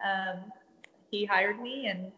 um, 0.03 0.51
he 1.11 1.25
hired 1.25 1.59
me. 1.59 1.87
And 1.87 2.11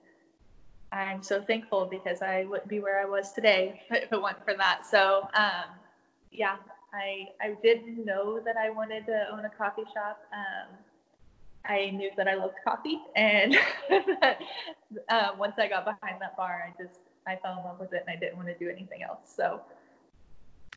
I'm 0.92 1.24
so 1.24 1.42
thankful 1.42 1.86
because 1.86 2.22
I 2.22 2.46
wouldn't 2.46 2.70
be 2.70 2.80
where 2.80 3.00
I 3.02 3.06
was 3.06 3.32
today 3.34 3.82
if 3.92 4.12
it 4.12 4.22
weren't 4.22 4.44
for 4.44 4.56
that. 4.56 4.86
So, 4.86 5.28
um, 5.34 5.76
yeah, 6.32 6.58
I 6.94 7.30
I 7.42 7.56
didn't 7.62 8.06
know 8.06 8.40
that 8.40 8.58
I 8.58 8.70
wanted 8.70 9.06
to 9.08 9.28
own 9.32 9.46
a 9.46 9.50
coffee 9.50 9.86
shop. 9.94 10.22
Um, 10.34 10.76
I 11.70 11.92
knew 11.92 12.12
that 12.18 12.28
I 12.28 12.36
loved 12.36 12.56
coffee, 12.66 13.00
and 13.16 13.56
um, 15.10 15.38
once 15.40 15.56
I 15.60 15.68
got 15.70 15.86
behind 15.86 16.22
that 16.22 16.38
bar, 16.38 16.66
I 16.68 16.82
just 16.82 17.00
I 17.28 17.38
fell 17.38 17.60
in 17.60 17.66
love 17.66 17.80
with 17.80 17.94
it, 17.94 18.04
and 18.08 18.16
I 18.16 18.20
didn't 18.20 18.38
want 18.38 18.50
to 18.50 18.58
do 18.58 18.70
anything 18.70 19.04
else. 19.04 19.34
So 19.36 19.62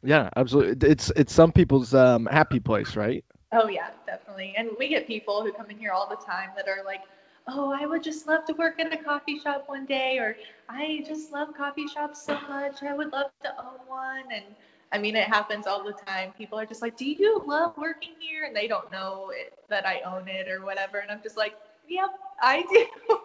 yeah, 0.02 0.30
absolutely. 0.36 0.88
It's 0.90 1.10
it's 1.16 1.32
some 1.32 1.52
people's 1.52 1.94
um, 1.94 2.26
happy 2.26 2.60
place, 2.60 2.96
right? 2.96 3.24
Oh 3.52 3.68
yeah, 3.68 3.90
definitely. 4.06 4.54
And 4.56 4.70
we 4.78 4.88
get 4.88 5.06
people 5.06 5.42
who 5.42 5.52
come 5.52 5.70
in 5.70 5.78
here 5.78 5.92
all 5.92 6.08
the 6.08 6.16
time 6.16 6.50
that 6.56 6.68
are 6.68 6.84
like, 6.84 7.02
"Oh, 7.48 7.72
I 7.72 7.86
would 7.86 8.02
just 8.02 8.26
love 8.26 8.44
to 8.46 8.54
work 8.54 8.78
in 8.80 8.92
a 8.92 9.02
coffee 9.02 9.38
shop 9.38 9.64
one 9.68 9.86
day," 9.86 10.18
or 10.18 10.36
"I 10.68 11.04
just 11.06 11.32
love 11.32 11.54
coffee 11.56 11.88
shops 11.88 12.22
so 12.24 12.38
much. 12.48 12.82
I 12.82 12.94
would 12.94 13.12
love 13.12 13.30
to 13.42 13.50
own 13.58 13.86
one." 13.88 14.24
And 14.32 14.44
I 14.92 14.98
mean, 14.98 15.16
it 15.16 15.28
happens 15.28 15.66
all 15.66 15.82
the 15.82 15.94
time. 16.06 16.32
People 16.36 16.58
are 16.58 16.66
just 16.66 16.82
like, 16.82 16.96
"Do 16.96 17.06
you 17.06 17.42
love 17.46 17.76
working 17.76 18.14
here?" 18.18 18.44
And 18.44 18.54
they 18.54 18.68
don't 18.68 18.90
know 18.92 19.32
it, 19.34 19.54
that 19.68 19.86
I 19.86 20.00
own 20.00 20.28
it 20.28 20.48
or 20.48 20.64
whatever. 20.64 20.98
And 20.98 21.10
I'm 21.10 21.22
just 21.22 21.36
like, 21.36 21.54
"Yep, 21.88 22.10
I 22.40 22.62
do." 22.62 22.86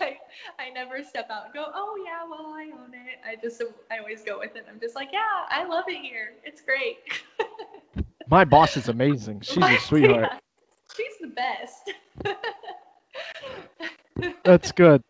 I, 0.00 0.18
I 0.58 0.70
never 0.70 1.02
step 1.02 1.28
out 1.30 1.46
and 1.46 1.54
go, 1.54 1.66
oh 1.74 1.96
yeah, 2.04 2.24
well 2.28 2.52
I 2.54 2.70
own 2.72 2.92
it. 2.94 3.18
I 3.24 3.36
just 3.40 3.62
I 3.90 3.98
always 3.98 4.22
go 4.22 4.38
with 4.38 4.56
it. 4.56 4.66
I'm 4.68 4.80
just 4.80 4.94
like, 4.94 5.10
yeah, 5.12 5.20
I 5.48 5.64
love 5.64 5.84
it 5.88 6.00
here. 6.00 6.34
It's 6.44 6.60
great. 6.60 6.98
My 8.28 8.44
boss 8.44 8.76
is 8.76 8.88
amazing. 8.88 9.40
She's 9.42 9.64
a 9.64 9.78
sweetheart. 9.86 10.28
Yeah, 10.32 10.38
she's 10.96 11.18
the 11.20 11.28
best. 11.28 11.92
That's 14.44 14.72
good. 14.72 15.02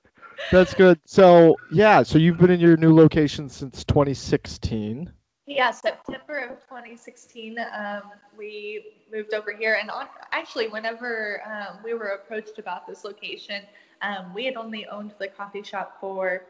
That's 0.53 0.75
good. 0.75 1.01
So 1.07 1.57
yeah, 1.71 2.03
so 2.03 2.19
you've 2.19 2.39
been 2.39 2.51
in 2.51 2.61
your 2.61 2.77
new 2.77 2.95
location 2.95 3.49
since 3.49 3.85
2016. 3.85 5.13
Yeah, 5.47 5.71
September 5.71 6.39
of 6.39 6.61
2016, 6.69 7.57
um, 7.59 8.03
we 8.37 8.85
moved 9.13 9.33
over 9.33 9.53
here. 9.53 9.79
And 9.81 9.91
on, 9.91 10.09
actually, 10.33 10.67
whenever 10.67 11.41
um, 11.47 11.79
we 11.85 11.95
were 11.95 12.09
approached 12.09 12.59
about 12.59 12.85
this 12.89 13.05
location, 13.05 13.63
um, 14.03 14.35
we 14.35 14.45
had 14.45 14.57
only 14.57 14.87
owned 14.87 15.15
the 15.21 15.29
coffee 15.29 15.63
shop 15.63 15.99
for 16.01 16.43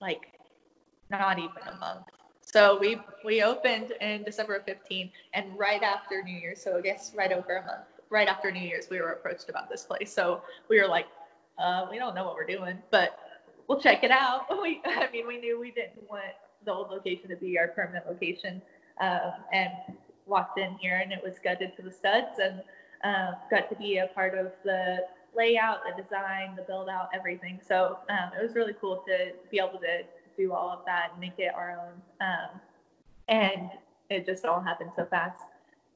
like 0.00 0.38
not 1.10 1.40
even 1.40 1.50
a 1.66 1.76
month. 1.78 2.06
So 2.40 2.78
we 2.78 3.00
we 3.24 3.42
opened 3.42 3.90
in 4.00 4.22
December 4.22 4.54
of 4.54 4.64
15, 4.64 5.10
and 5.34 5.58
right 5.58 5.82
after 5.82 6.22
New 6.22 6.38
Year's, 6.38 6.62
so 6.62 6.78
I 6.78 6.80
guess 6.82 7.12
right 7.16 7.32
over 7.32 7.56
a 7.56 7.66
month, 7.66 7.86
right 8.10 8.28
after 8.28 8.52
New 8.52 8.60
Year's, 8.60 8.88
we 8.88 9.00
were 9.00 9.10
approached 9.10 9.48
about 9.48 9.68
this 9.68 9.82
place. 9.82 10.12
So 10.12 10.40
we 10.68 10.80
were 10.80 10.86
like, 10.86 11.06
uh, 11.58 11.86
we 11.90 11.98
don't 11.98 12.14
know 12.14 12.24
what 12.24 12.34
we're 12.34 12.46
doing, 12.46 12.78
but 12.92 13.18
we'll 13.66 13.80
check 13.80 14.04
it 14.04 14.12
out. 14.12 14.46
We, 14.62 14.80
I 14.84 15.10
mean, 15.10 15.26
we 15.26 15.38
knew 15.38 15.58
we 15.58 15.72
didn't 15.72 16.08
want 16.08 16.22
the 16.66 16.72
old 16.72 16.90
location 16.90 17.30
to 17.30 17.36
be 17.36 17.58
our 17.58 17.68
permanent 17.68 18.06
location, 18.06 18.60
um, 19.00 19.32
and 19.52 19.70
walked 20.26 20.58
in 20.58 20.76
here, 20.78 21.00
and 21.02 21.12
it 21.12 21.22
was 21.24 21.38
gutted 21.42 21.74
to 21.76 21.82
the 21.82 21.90
studs, 21.90 22.38
and 22.42 22.62
uh, 23.04 23.32
got 23.50 23.70
to 23.70 23.76
be 23.76 23.98
a 23.98 24.08
part 24.08 24.36
of 24.36 24.52
the 24.64 24.98
layout, 25.34 25.80
the 25.84 26.02
design, 26.02 26.54
the 26.56 26.62
build 26.62 26.88
out, 26.88 27.08
everything. 27.14 27.60
So 27.66 27.98
um, 28.08 28.30
it 28.38 28.42
was 28.42 28.54
really 28.54 28.74
cool 28.80 29.04
to 29.06 29.32
be 29.50 29.58
able 29.58 29.78
to 29.80 30.02
do 30.36 30.52
all 30.52 30.70
of 30.70 30.80
that 30.86 31.10
and 31.12 31.20
make 31.20 31.38
it 31.38 31.52
our 31.54 31.72
own. 31.72 32.02
Um, 32.20 32.60
and 33.28 33.70
it 34.10 34.26
just 34.26 34.44
all 34.44 34.60
happened 34.60 34.90
so 34.96 35.04
fast. 35.06 35.42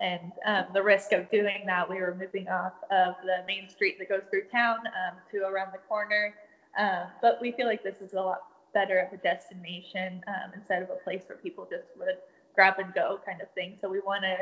And 0.00 0.32
um, 0.46 0.64
the 0.72 0.82
risk 0.82 1.12
of 1.12 1.30
doing 1.30 1.62
that, 1.66 1.88
we 1.88 1.96
were 1.96 2.14
moving 2.18 2.48
off 2.48 2.72
of 2.90 3.14
the 3.22 3.44
main 3.46 3.68
street 3.68 3.98
that 3.98 4.08
goes 4.08 4.22
through 4.30 4.44
town 4.44 4.78
um, 4.86 5.16
to 5.30 5.46
around 5.46 5.72
the 5.72 5.78
corner. 5.88 6.34
Um, 6.78 7.08
but 7.20 7.38
we 7.40 7.52
feel 7.52 7.66
like 7.66 7.82
this 7.82 8.00
is 8.00 8.14
a 8.14 8.20
lot 8.20 8.42
better 8.72 8.98
of 8.98 9.12
a 9.12 9.22
destination 9.22 10.22
um, 10.28 10.52
instead 10.54 10.82
of 10.82 10.90
a 10.90 11.02
place 11.04 11.22
where 11.26 11.38
people 11.38 11.66
just 11.70 11.88
would 11.98 12.16
grab 12.54 12.78
and 12.78 12.92
go 12.94 13.20
kind 13.24 13.40
of 13.40 13.50
thing. 13.52 13.76
So 13.80 13.88
we 13.88 14.00
want 14.00 14.22
to 14.22 14.36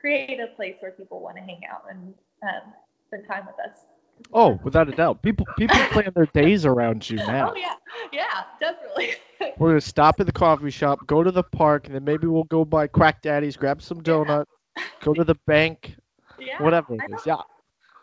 create 0.00 0.40
a 0.40 0.54
place 0.56 0.76
where 0.80 0.90
people 0.92 1.20
want 1.20 1.36
to 1.36 1.42
hang 1.42 1.60
out 1.70 1.84
and 1.90 2.14
spend 3.06 3.26
time 3.26 3.46
with 3.46 3.56
us. 3.66 3.84
Oh, 4.32 4.58
without 4.62 4.88
a 4.88 4.92
doubt. 4.92 5.22
People 5.22 5.46
people 5.56 5.76
plan 5.90 6.12
their 6.14 6.26
days 6.26 6.64
around 6.64 7.08
you 7.08 7.16
now. 7.16 7.52
Oh 7.52 7.56
yeah, 7.56 7.74
yeah, 8.12 8.44
definitely. 8.60 9.14
We're 9.58 9.70
gonna 9.70 9.80
stop 9.80 10.20
at 10.20 10.26
the 10.26 10.32
coffee 10.32 10.70
shop, 10.70 11.06
go 11.06 11.22
to 11.22 11.30
the 11.30 11.42
park, 11.42 11.86
and 11.86 11.94
then 11.94 12.04
maybe 12.04 12.26
we'll 12.26 12.44
go 12.44 12.64
by 12.64 12.86
Crack 12.86 13.22
Daddy's, 13.22 13.56
grab 13.56 13.82
some 13.82 14.00
donut, 14.00 14.46
yeah. 14.76 14.84
go 15.00 15.12
to 15.14 15.24
the 15.32 15.34
bank, 15.46 15.96
yeah, 16.38 16.62
whatever 16.62 16.94
it 16.94 17.00
is. 17.12 17.26
Yeah. 17.26 17.36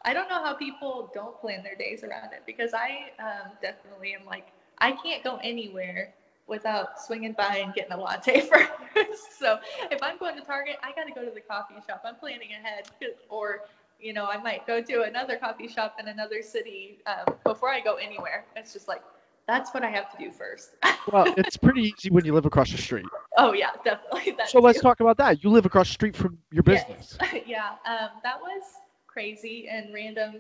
I 0.06 0.14
don't 0.14 0.30
know 0.30 0.44
how 0.44 0.54
people 0.54 1.12
don't 1.14 1.40
plan 1.40 1.62
their 1.64 1.76
days 1.76 2.04
around 2.04 2.32
it 2.34 2.44
because 2.46 2.74
I 2.74 3.12
um, 3.20 3.52
definitely 3.62 4.14
am 4.14 4.26
like 4.26 4.48
I 4.82 4.92
can't 4.92 5.24
go 5.24 5.40
anywhere 5.44 6.14
without 6.48 7.00
swinging 7.00 7.34
by 7.34 7.58
and 7.58 7.74
getting 7.74 7.92
a 7.94 7.98
latte 7.98 8.42
first. 8.50 9.40
so 9.40 9.60
if 9.92 10.02
I'm 10.02 10.18
going 10.18 10.36
to 10.36 10.42
Target, 10.42 10.78
I 10.84 10.92
got 10.94 11.08
to 11.08 11.14
go 11.14 11.24
to 11.24 11.32
the 11.32 11.42
coffee 11.42 11.76
shop. 11.88 12.04
I'm 12.06 12.16
planning 12.16 12.50
ahead, 12.60 12.90
or 13.30 13.62
you 14.00 14.14
know, 14.14 14.26
I 14.26 14.38
might 14.38 14.66
go 14.66 14.82
to 14.82 15.04
another 15.04 15.38
coffee 15.38 15.68
shop 15.68 15.98
in 16.00 16.08
another 16.08 16.42
city 16.42 17.00
um, 17.06 17.36
before 17.44 17.70
I 17.70 17.82
go 17.82 17.96
anywhere. 17.96 18.46
It's 18.56 18.74
just 18.74 18.88
like 18.88 19.02
that's 19.48 19.74
what 19.74 19.84
I 19.84 19.90
have 19.90 20.12
to 20.12 20.18
do 20.18 20.32
first. 20.32 20.76
well, 21.12 21.34
it's 21.38 21.58
pretty 21.58 21.82
easy 21.82 22.10
when 22.10 22.24
you 22.26 22.34
live 22.34 22.46
across 22.46 22.72
the 22.72 22.78
street. 22.78 23.06
Oh 23.38 23.54
yeah, 23.54 23.72
definitely. 23.84 24.36
so 24.48 24.60
let's 24.60 24.80
talk 24.80 25.00
about 25.00 25.18
that. 25.18 25.44
You 25.44 25.50
live 25.50 25.66
across 25.66 25.88
the 25.88 25.94
street 25.94 26.16
from 26.16 26.38
your 26.52 26.64
business. 26.64 27.18
Yes. 27.22 27.44
yeah, 27.48 27.70
um, 27.86 28.10
that 28.24 28.40
was 28.40 28.62
crazy 29.08 29.68
and 29.70 29.94
random. 29.94 30.36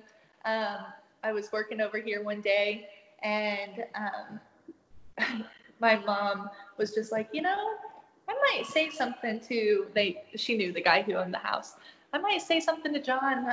Um, 0.45 0.77
I 1.23 1.33
was 1.33 1.51
working 1.51 1.81
over 1.81 1.97
here 1.97 2.23
one 2.23 2.41
day, 2.41 2.87
and 3.23 3.83
um, 3.95 5.45
my 5.79 5.95
mom 5.97 6.49
was 6.77 6.93
just 6.93 7.11
like, 7.11 7.29
you 7.33 7.41
know, 7.41 7.75
I 8.27 8.33
might 8.33 8.65
say 8.65 8.89
something 8.89 9.39
to 9.41 9.87
they. 9.93 10.23
She 10.35 10.55
knew 10.55 10.71
the 10.71 10.81
guy 10.81 11.01
who 11.01 11.13
owned 11.13 11.33
the 11.33 11.39
house. 11.39 11.75
I 12.13 12.19
might 12.19 12.41
say 12.41 12.59
something 12.59 12.93
to 12.93 13.01
John 13.01 13.45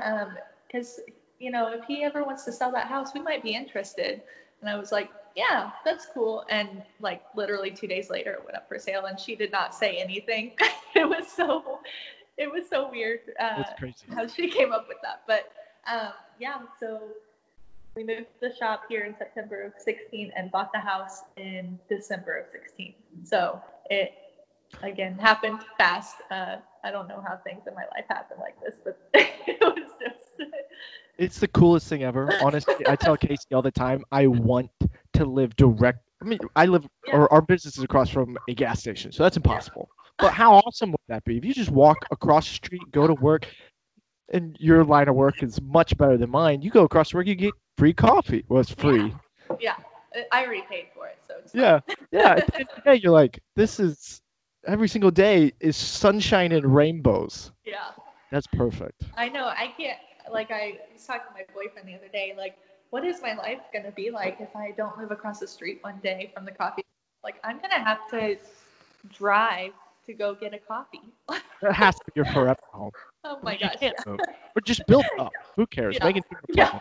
because 0.66 0.98
um, 0.98 1.04
you 1.38 1.50
know 1.50 1.72
if 1.72 1.84
he 1.84 2.02
ever 2.04 2.22
wants 2.24 2.44
to 2.44 2.52
sell 2.52 2.72
that 2.72 2.86
house, 2.86 3.14
we 3.14 3.20
might 3.20 3.42
be 3.42 3.54
interested. 3.54 4.22
And 4.60 4.70
I 4.70 4.78
was 4.78 4.92
like, 4.92 5.10
yeah, 5.34 5.70
that's 5.84 6.06
cool. 6.12 6.44
And 6.48 6.82
like 7.00 7.22
literally 7.34 7.70
two 7.70 7.86
days 7.86 8.10
later, 8.10 8.32
it 8.32 8.44
went 8.44 8.56
up 8.56 8.68
for 8.68 8.78
sale, 8.78 9.06
and 9.06 9.18
she 9.18 9.34
did 9.34 9.52
not 9.52 9.74
say 9.74 9.96
anything. 9.96 10.52
it 10.94 11.08
was 11.08 11.28
so, 11.28 11.80
it 12.36 12.50
was 12.50 12.68
so 12.68 12.90
weird. 12.90 13.20
Uh. 13.38 13.64
How 14.14 14.26
she 14.26 14.48
came 14.48 14.72
up 14.72 14.88
with 14.88 14.98
that, 15.02 15.22
but 15.26 15.52
um, 15.90 16.12
yeah. 16.38 16.58
So 16.80 17.00
we 17.96 18.04
moved 18.04 18.26
to 18.40 18.48
the 18.48 18.54
shop 18.54 18.82
here 18.88 19.04
in 19.04 19.16
September 19.16 19.62
of 19.62 19.72
16 19.78 20.30
and 20.36 20.52
bought 20.52 20.70
the 20.72 20.78
house 20.78 21.22
in 21.38 21.78
December 21.88 22.36
of 22.36 22.46
16. 22.52 22.94
So 23.24 23.60
it 23.88 24.12
again 24.82 25.18
happened 25.18 25.60
fast. 25.78 26.16
Uh, 26.30 26.56
I 26.84 26.90
don't 26.90 27.08
know 27.08 27.24
how 27.26 27.38
things 27.42 27.62
in 27.66 27.74
my 27.74 27.84
life 27.94 28.04
happen 28.08 28.36
like 28.38 28.60
this, 28.60 28.74
but 28.84 29.00
it 29.14 29.58
was 29.60 29.90
just. 30.00 30.50
It's 31.18 31.40
the 31.40 31.48
coolest 31.48 31.88
thing 31.88 32.02
ever. 32.02 32.30
Honestly, 32.42 32.74
I 32.86 32.94
tell 32.94 33.16
Casey 33.16 33.46
all 33.54 33.62
the 33.62 33.70
time. 33.70 34.04
I 34.12 34.26
want 34.26 34.70
to 35.14 35.24
live 35.24 35.56
direct. 35.56 36.00
I 36.20 36.26
mean, 36.26 36.38
I 36.54 36.66
live, 36.66 36.86
yeah. 37.06 37.16
or 37.16 37.32
our 37.32 37.40
business 37.40 37.78
is 37.78 37.84
across 37.84 38.10
from 38.10 38.36
a 38.50 38.54
gas 38.54 38.80
station, 38.80 39.12
so 39.12 39.22
that's 39.22 39.38
impossible. 39.38 39.88
Yeah. 39.88 40.26
But 40.26 40.34
how 40.34 40.56
awesome 40.56 40.90
would 40.90 41.00
that 41.08 41.24
be 41.24 41.38
if 41.38 41.44
you 41.46 41.54
just 41.54 41.70
walk 41.70 41.96
across 42.10 42.46
the 42.46 42.56
street, 42.56 42.82
go 42.92 43.06
to 43.06 43.14
work, 43.14 43.46
and 44.30 44.58
your 44.60 44.84
line 44.84 45.08
of 45.08 45.14
work 45.14 45.42
is 45.42 45.58
much 45.62 45.96
better 45.96 46.18
than 46.18 46.28
mine. 46.28 46.60
You 46.60 46.70
go 46.70 46.84
across 46.84 47.12
the 47.12 47.16
work, 47.16 47.26
you 47.26 47.34
get 47.34 47.54
free 47.76 47.92
coffee. 47.92 48.44
Well, 48.48 48.60
it's 48.60 48.70
free. 48.72 49.14
Yeah, 49.58 49.58
yeah. 49.60 49.76
I 50.32 50.44
already 50.44 50.62
paid 50.62 50.86
for 50.94 51.06
it, 51.06 51.18
so 51.26 51.34
it's 51.42 51.54
yeah, 51.54 51.80
yeah. 52.10 52.40
yeah, 52.86 52.92
you're 52.92 53.12
like, 53.12 53.40
this 53.54 53.78
is 53.80 54.20
every 54.66 54.88
single 54.88 55.10
day 55.10 55.52
is 55.60 55.76
sunshine 55.76 56.52
and 56.52 56.74
rainbows. 56.74 57.52
Yeah. 57.64 57.90
That's 58.30 58.46
perfect. 58.46 59.04
I 59.16 59.28
know. 59.28 59.46
I 59.46 59.72
can't. 59.76 59.98
Like 60.30 60.50
I 60.50 60.78
was 60.92 61.04
talking 61.06 61.22
to 61.28 61.32
my 61.34 61.44
boyfriend 61.54 61.88
the 61.88 61.94
other 61.94 62.08
day. 62.08 62.34
Like, 62.36 62.56
what 62.90 63.04
is 63.04 63.20
my 63.22 63.34
life 63.34 63.60
gonna 63.72 63.92
be 63.92 64.10
like 64.10 64.38
if 64.40 64.54
I 64.56 64.72
don't 64.76 64.96
live 64.98 65.10
across 65.10 65.38
the 65.40 65.46
street 65.46 65.78
one 65.82 65.98
day 66.02 66.30
from 66.34 66.44
the 66.44 66.50
coffee? 66.52 66.82
Like, 67.22 67.36
I'm 67.44 67.58
gonna 67.60 67.82
have 67.82 68.08
to 68.10 68.36
drive 69.12 69.72
to 70.06 70.12
go 70.14 70.34
get 70.34 70.54
a 70.54 70.58
coffee. 70.58 71.00
that 71.62 71.72
has 71.74 71.94
to 71.96 72.02
be 72.06 72.12
your 72.16 72.24
forever 72.26 72.56
home. 72.72 72.90
Oh 73.24 73.38
my 73.42 73.56
gosh. 73.56 73.76
Yeah. 73.80 73.92
Or 74.06 74.16
just 74.64 74.86
build 74.86 75.06
up. 75.18 75.32
Who 75.56 75.66
cares? 75.66 75.98
Yeah. 75.98 76.04
Make 76.04 76.16
it 76.16 76.24
yeah. 76.54 76.78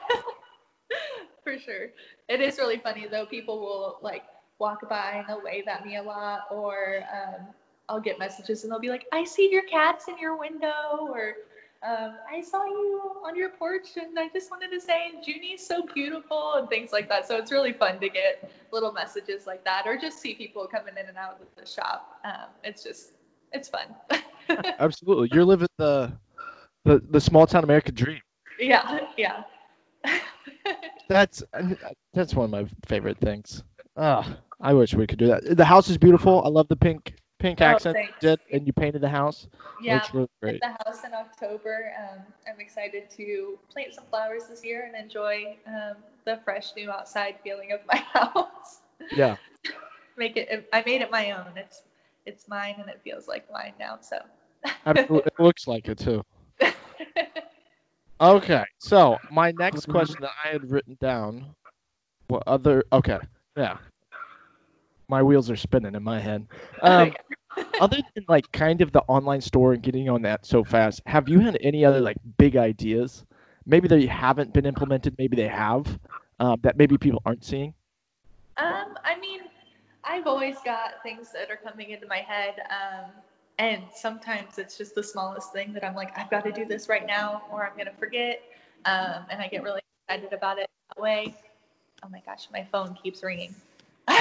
For 1.45 1.59
sure. 1.59 1.89
It 2.27 2.41
is 2.41 2.57
really 2.57 2.79
funny 2.79 3.07
though. 3.07 3.25
People 3.27 3.59
will 3.61 3.99
like 4.01 4.23
walk 4.59 4.89
by 4.89 5.11
and 5.17 5.27
they'll 5.29 5.43
wave 5.43 5.67
at 5.67 5.85
me 5.85 5.97
a 5.97 6.03
lot, 6.03 6.47
or 6.51 7.03
um, 7.13 7.47
I'll 7.87 8.01
get 8.01 8.19
messages 8.19 8.63
and 8.63 8.71
they'll 8.73 8.79
be 8.79 8.89
like, 8.89 9.05
"I 9.13 9.23
see 9.25 9.51
your 9.51 9.63
cats 9.63 10.07
in 10.09 10.17
your 10.17 10.37
window," 10.37 10.97
or 11.01 11.35
um, 11.83 12.15
"I 12.31 12.41
saw 12.41 12.65
you 12.65 12.99
on 13.23 13.35
your 13.35 13.49
porch 13.49 13.95
and 13.95 14.17
I 14.19 14.29
just 14.29 14.49
wanted 14.49 14.71
to 14.71 14.81
say 14.81 15.11
Junie's 15.23 15.65
so 15.65 15.83
beautiful," 15.93 16.55
and 16.55 16.67
things 16.67 16.91
like 16.91 17.09
that. 17.09 17.27
So 17.27 17.37
it's 17.37 17.51
really 17.51 17.73
fun 17.73 17.99
to 17.99 18.09
get 18.09 18.49
little 18.71 18.91
messages 18.91 19.45
like 19.45 19.63
that, 19.65 19.83
or 19.85 19.97
just 19.97 20.19
see 20.19 20.33
people 20.33 20.65
coming 20.67 20.95
in 20.99 21.07
and 21.07 21.17
out 21.17 21.39
of 21.39 21.47
the 21.63 21.69
shop. 21.69 22.19
Um, 22.25 22.49
it's 22.63 22.83
just 22.83 23.11
it's 23.53 23.69
fun. 23.69 23.95
Absolutely, 24.79 25.29
you're 25.31 25.45
living 25.45 25.67
the 25.77 26.11
the 26.85 27.01
the 27.11 27.21
small 27.21 27.45
town 27.45 27.63
American 27.63 27.93
dream. 27.93 28.21
Yeah, 28.59 29.01
yeah. 29.17 29.43
that's 31.09 31.43
that's 32.13 32.33
one 32.33 32.45
of 32.45 32.51
my 32.51 32.65
favorite 32.87 33.17
things. 33.17 33.63
Ah, 33.97 34.37
I 34.59 34.73
wish 34.73 34.93
we 34.93 35.07
could 35.07 35.19
do 35.19 35.27
that. 35.27 35.57
The 35.57 35.65
house 35.65 35.89
is 35.89 35.97
beautiful. 35.97 36.43
I 36.43 36.49
love 36.49 36.67
the 36.67 36.75
pink 36.75 37.13
pink 37.39 37.61
oh, 37.61 37.65
accent 37.65 37.97
you 37.97 38.29
did, 38.29 38.39
and 38.51 38.65
you 38.65 38.73
painted 38.73 39.01
the 39.01 39.09
house. 39.09 39.47
Yeah, 39.81 40.01
really 40.13 40.27
great. 40.41 40.61
the 40.61 40.75
house 40.85 41.03
in 41.03 41.13
October. 41.13 41.93
Um, 41.99 42.21
I'm 42.47 42.59
excited 42.59 43.09
to 43.11 43.59
plant 43.71 43.93
some 43.93 44.05
flowers 44.09 44.47
this 44.47 44.63
year 44.63 44.85
and 44.85 44.95
enjoy 44.95 45.57
um, 45.67 45.97
the 46.25 46.39
fresh 46.43 46.75
new 46.75 46.91
outside 46.91 47.35
feeling 47.43 47.71
of 47.71 47.79
my 47.87 47.97
house. 48.13 48.81
Yeah. 49.11 49.35
Make 50.17 50.37
it. 50.37 50.67
I 50.71 50.81
made 50.85 51.01
it 51.01 51.11
my 51.11 51.31
own. 51.31 51.57
It's 51.57 51.83
it's 52.25 52.47
mine 52.47 52.75
and 52.79 52.89
it 52.89 53.01
feels 53.03 53.27
like 53.27 53.51
mine 53.51 53.73
now. 53.79 53.99
So. 54.01 54.17
It 54.87 55.09
looks 55.39 55.67
like 55.67 55.87
it 55.87 55.99
too. 55.99 56.23
Okay, 58.19 58.63
so 58.79 59.17
my 59.31 59.51
next 59.51 59.87
question 59.87 60.17
that 60.21 60.31
I 60.43 60.49
had 60.49 60.69
written 60.69 60.97
down. 60.99 61.55
What 62.27 62.43
other? 62.47 62.83
Okay, 62.91 63.19
yeah. 63.55 63.77
My 65.07 65.21
wheels 65.21 65.51
are 65.51 65.55
spinning 65.55 65.95
in 65.95 66.03
my 66.03 66.19
head. 66.19 66.47
Um, 66.81 67.13
other 67.79 67.99
than 68.15 68.25
like 68.27 68.51
kind 68.51 68.81
of 68.81 68.91
the 68.91 69.01
online 69.07 69.39
store 69.39 69.71
and 69.73 69.81
getting 69.81 70.09
on 70.09 70.21
that 70.23 70.45
so 70.45 70.61
fast, 70.63 71.01
have 71.05 71.29
you 71.29 71.39
had 71.39 71.57
any 71.61 71.85
other 71.85 72.01
like 72.01 72.17
big 72.37 72.57
ideas? 72.57 73.23
Maybe 73.65 73.87
they 73.87 74.05
haven't 74.05 74.53
been 74.53 74.65
implemented, 74.65 75.15
maybe 75.17 75.37
they 75.37 75.47
have, 75.47 75.87
um, 76.39 76.59
that 76.63 76.77
maybe 76.77 76.97
people 76.97 77.21
aren't 77.25 77.45
seeing. 77.45 77.73
Um, 78.57 78.97
I 79.05 79.17
mean, 79.19 79.41
I've 80.03 80.27
always 80.27 80.57
got 80.65 81.01
things 81.01 81.31
that 81.31 81.49
are 81.49 81.55
coming 81.55 81.91
into 81.91 82.07
my 82.07 82.19
head. 82.19 82.55
Um, 82.69 83.11
and 83.57 83.83
sometimes 83.93 84.57
it's 84.57 84.77
just 84.77 84.95
the 84.95 85.03
smallest 85.03 85.53
thing 85.53 85.73
that 85.73 85.83
I'm 85.83 85.95
like, 85.95 86.17
I've 86.17 86.29
got 86.29 86.43
to 86.43 86.51
do 86.51 86.65
this 86.65 86.89
right 86.89 87.05
now, 87.05 87.43
or 87.51 87.65
I'm 87.65 87.73
going 87.73 87.87
to 87.87 87.93
forget. 87.93 88.41
Um, 88.85 89.25
and 89.29 89.41
I 89.41 89.47
get 89.47 89.63
really 89.63 89.81
excited 90.07 90.33
about 90.33 90.59
it 90.59 90.69
that 90.89 91.01
way. 91.01 91.35
Oh 92.03 92.09
my 92.09 92.21
gosh, 92.25 92.47
my 92.51 92.63
phone 92.71 92.97
keeps 93.01 93.23
ringing. 93.23 93.55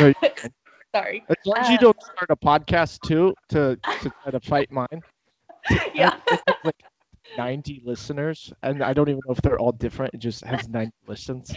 Sorry. 0.95 1.25
As 1.29 1.37
long 1.45 1.59
as 1.59 1.69
you 1.69 1.79
don't 1.79 2.01
start 2.01 2.31
a 2.31 2.37
podcast 2.37 3.01
too 3.01 3.35
to, 3.49 3.77
to 4.01 4.11
try 4.23 4.31
to 4.31 4.41
fight 4.41 4.71
mine. 4.71 5.03
Yeah. 5.95 6.15
like 6.63 6.83
90 7.39 7.83
listeners, 7.87 8.53
and 8.63 8.83
I 8.83 8.93
don't 8.93 9.09
even 9.09 9.21
know 9.27 9.33
if 9.33 9.41
they're 9.41 9.59
all 9.59 9.73
different. 9.73 10.13
It 10.13 10.19
just 10.19 10.45
has 10.45 10.69
90 10.69 10.93
listens. 11.09 11.55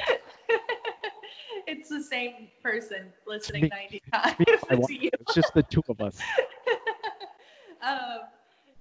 it's 1.68 1.90
the 1.90 2.02
same 2.02 2.48
person 2.64 3.12
listening 3.28 3.64
me, 3.64 3.70
90 3.70 4.02
times. 4.14 4.90
Me, 4.90 5.10
it's 5.12 5.36
just 5.36 5.54
the 5.54 5.64
two 5.64 5.84
of 5.90 6.00
us. 6.00 6.20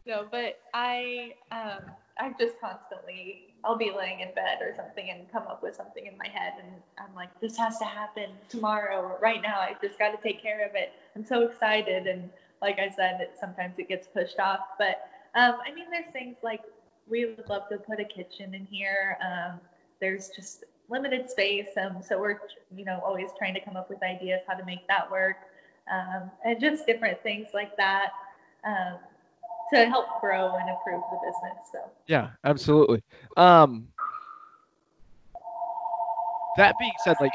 Um, 0.07 0.12
no, 0.12 0.27
but 0.31 0.61
I 0.75 1.35
um, 1.51 1.90
I'm 2.19 2.35
just 2.38 2.61
constantly 2.61 3.55
I'll 3.64 3.77
be 3.77 3.92
laying 3.97 4.21
in 4.21 4.29
bed 4.35 4.59
or 4.61 4.75
something 4.77 5.11
and 5.11 5.31
come 5.33 5.45
up 5.45 5.62
with 5.62 5.75
something 5.75 6.07
in 6.07 6.16
my 6.19 6.29
head 6.29 6.55
and 6.62 6.71
I'm 6.99 7.14
like 7.14 7.40
this 7.40 7.57
has 7.57 7.79
to 7.79 7.85
happen 7.85 8.31
tomorrow 8.49 9.01
or 9.01 9.19
right 9.21 9.42
now 9.42 9.59
I 9.59 9.75
just 9.83 9.99
got 9.99 10.11
to 10.11 10.23
take 10.23 10.40
care 10.40 10.66
of 10.66 10.75
it. 10.75 10.92
I'm 11.14 11.25
so 11.25 11.42
excited 11.42 12.07
and 12.07 12.31
like 12.62 12.79
I 12.79 12.88
said, 12.88 13.21
it, 13.21 13.37
sometimes 13.38 13.75
it 13.79 13.88
gets 13.88 14.07
pushed 14.07 14.38
off. 14.38 14.61
But 14.79 15.09
um, 15.35 15.57
I 15.66 15.75
mean, 15.75 15.87
there's 15.90 16.12
things 16.12 16.37
like 16.42 16.62
we 17.09 17.27
would 17.27 17.49
love 17.49 17.69
to 17.71 17.79
put 17.79 18.01
a 18.01 18.05
kitchen 18.05 18.55
in 18.55 18.66
here. 18.66 19.19
Um, 19.23 19.61
there's 20.01 20.31
just 20.35 20.64
limited 20.88 21.29
space, 21.29 21.69
um, 21.77 22.03
so 22.03 22.19
we're 22.19 22.38
you 22.75 22.85
know 22.85 23.01
always 23.05 23.31
trying 23.38 23.55
to 23.55 23.61
come 23.61 23.77
up 23.77 23.90
with 23.90 24.03
ideas 24.03 24.40
how 24.47 24.55
to 24.55 24.64
make 24.64 24.87
that 24.88 25.11
work, 25.11 25.37
um, 25.92 26.31
and 26.45 26.61
just 26.61 26.87
different 26.87 27.23
things 27.23 27.49
like 27.55 27.77
that. 27.77 28.11
To 29.72 29.87
help 29.87 30.07
grow 30.20 30.55
and 30.57 30.68
improve 30.68 31.02
the 31.11 31.18
business. 31.18 31.59
So 31.72 31.79
yeah, 32.07 32.31
absolutely. 32.44 33.02
Um, 33.37 33.88
that 36.57 36.76
being 36.79 36.92
said, 37.02 37.16
like 37.20 37.33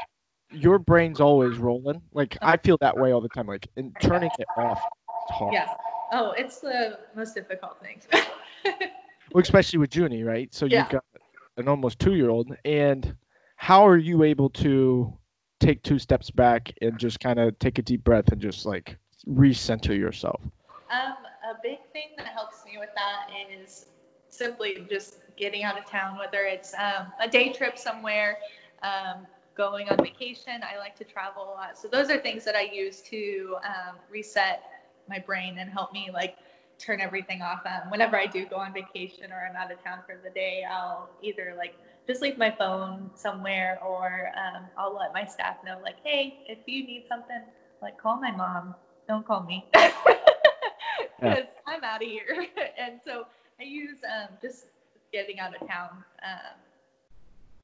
your 0.50 0.78
brain's 0.78 1.20
always 1.20 1.58
rolling. 1.58 2.02
Like 2.12 2.36
I 2.40 2.56
feel 2.56 2.78
that 2.80 2.96
way 2.96 3.12
all 3.12 3.20
the 3.20 3.28
time. 3.28 3.46
Like 3.46 3.68
and 3.76 3.94
turning 4.00 4.30
it 4.38 4.46
off 4.56 4.78
is 4.78 5.36
hard. 5.36 5.52
Yeah. 5.52 5.68
Oh, 6.12 6.32
it's 6.32 6.60
the 6.60 6.98
most 7.16 7.34
difficult 7.34 7.80
thing. 7.80 8.00
well, 9.32 9.42
especially 9.42 9.78
with 9.78 9.94
Junie, 9.94 10.24
right? 10.24 10.52
So 10.54 10.66
yeah. 10.66 10.80
you've 10.80 10.90
got 10.90 11.04
an 11.56 11.68
almost 11.68 11.98
two-year-old, 11.98 12.54
and 12.64 13.16
how 13.56 13.86
are 13.86 13.96
you 13.96 14.22
able 14.22 14.50
to 14.50 15.16
take 15.60 15.82
two 15.82 15.98
steps 15.98 16.30
back 16.30 16.72
and 16.82 16.98
just 16.98 17.20
kind 17.20 17.38
of 17.38 17.58
take 17.58 17.78
a 17.78 17.82
deep 17.82 18.04
breath 18.04 18.30
and 18.32 18.40
just 18.40 18.66
like 18.66 18.96
recenter 19.26 19.96
yourself? 19.96 20.40
Um, 20.90 21.14
a 21.52 21.58
big 21.62 21.78
thing 21.92 22.08
that 22.16 22.28
helps 22.28 22.64
me 22.64 22.78
with 22.78 22.88
that 22.94 23.26
is 23.62 23.86
simply 24.30 24.86
just 24.88 25.18
getting 25.36 25.64
out 25.64 25.78
of 25.78 25.86
town, 25.86 26.18
whether 26.18 26.44
it's 26.44 26.74
um, 26.74 27.06
a 27.20 27.28
day 27.28 27.52
trip 27.52 27.78
somewhere, 27.78 28.38
um, 28.82 29.26
going 29.56 29.88
on 29.90 29.96
vacation. 29.98 30.62
I 30.62 30.78
like 30.78 30.96
to 30.96 31.04
travel 31.04 31.44
a 31.44 31.54
lot. 31.54 31.78
So 31.78 31.88
those 31.88 32.10
are 32.10 32.18
things 32.18 32.44
that 32.44 32.56
I 32.56 32.62
use 32.62 33.02
to 33.02 33.56
um, 33.64 33.96
reset 34.10 34.64
my 35.08 35.18
brain 35.18 35.58
and 35.58 35.70
help 35.70 35.92
me 35.92 36.10
like 36.12 36.34
turn 36.78 37.00
everything 37.00 37.42
off. 37.42 37.60
Um, 37.66 37.90
whenever 37.90 38.16
I 38.16 38.26
do 38.26 38.46
go 38.46 38.56
on 38.56 38.72
vacation 38.72 39.30
or 39.30 39.46
I'm 39.48 39.56
out 39.56 39.70
of 39.70 39.82
town 39.84 39.98
for 40.06 40.16
the 40.24 40.30
day, 40.30 40.64
I'll 40.68 41.10
either 41.22 41.54
like 41.56 41.74
just 42.06 42.22
leave 42.22 42.38
my 42.38 42.50
phone 42.50 43.10
somewhere 43.14 43.78
or 43.82 44.30
um, 44.36 44.64
I'll 44.76 44.96
let 44.96 45.12
my 45.12 45.26
staff 45.26 45.56
know 45.64 45.78
like, 45.82 45.96
hey, 46.02 46.34
if 46.46 46.58
you 46.66 46.84
need 46.86 47.04
something, 47.08 47.40
like 47.82 47.98
call 47.98 48.18
my 48.18 48.30
mom. 48.32 48.74
Don't 49.06 49.26
call 49.26 49.42
me. 49.42 49.66
because. 51.22 51.46
I'm 51.66 51.82
out 51.84 52.02
of 52.02 52.08
here. 52.08 52.46
and 52.78 53.00
so 53.04 53.26
I 53.60 53.64
use 53.64 53.98
um, 54.04 54.28
just 54.40 54.66
getting 55.12 55.38
out 55.40 55.54
of 55.54 55.66
town. 55.66 55.90
Um, 56.22 56.56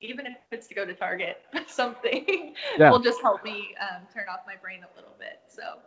even 0.00 0.26
if 0.26 0.36
it's 0.38 0.52
to 0.68 0.74
go 0.74 0.84
to 0.84 0.94
Target, 0.94 1.38
something 1.66 2.54
Yeah. 2.76 2.90
will 2.90 3.00
just 3.00 3.20
help 3.20 3.42
me 3.44 3.74
um, 3.80 4.02
turn 4.12 4.24
off 4.30 4.40
my 4.46 4.56
brain 4.56 4.80
a 4.82 4.94
little 4.96 5.14
bit. 5.18 5.40
So 5.48 5.78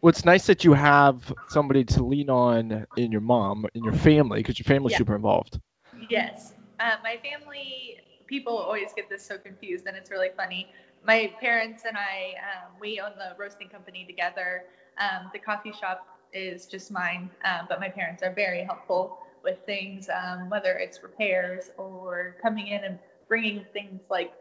Well, 0.00 0.10
it's 0.10 0.24
nice 0.24 0.46
that 0.46 0.64
you 0.64 0.72
have 0.74 1.32
somebody 1.48 1.84
to 1.84 2.04
lean 2.04 2.30
on 2.30 2.86
in 2.96 3.10
your 3.12 3.20
mom, 3.20 3.66
in 3.74 3.84
your 3.84 3.92
family, 3.92 4.40
because 4.40 4.58
your 4.58 4.64
family's 4.64 4.94
Yeah. 4.94 4.96
super 4.96 5.14
involved. 5.16 5.60
Yes. 6.08 6.54
Uh, 6.80 6.96
my 7.02 7.16
family, 7.18 7.98
people 8.26 8.56
always 8.56 8.92
get 8.94 9.08
this 9.08 9.24
so 9.24 9.38
confused, 9.38 9.86
and 9.86 9.96
it's 9.96 10.10
really 10.10 10.30
funny. 10.36 10.68
My 11.04 11.32
parents 11.40 11.84
and 11.86 11.96
I, 11.96 12.34
um, 12.40 12.72
we 12.80 13.00
own 13.00 13.12
the 13.18 13.34
roasting 13.38 13.68
company 13.68 14.04
together. 14.04 14.64
Um, 14.98 15.30
the 15.32 15.38
coffee 15.38 15.72
shop 15.72 16.11
is 16.32 16.66
just 16.66 16.90
mine, 16.90 17.30
um, 17.44 17.66
but 17.68 17.80
my 17.80 17.88
parents 17.88 18.22
are 18.22 18.32
very 18.32 18.64
helpful 18.64 19.18
with 19.44 19.58
things, 19.66 20.08
um, 20.08 20.48
whether 20.48 20.72
it's 20.72 21.02
repairs 21.02 21.70
or 21.76 22.36
coming 22.40 22.68
in 22.68 22.84
and 22.84 22.98
bringing 23.28 23.64
things 23.72 24.00
like 24.10 24.32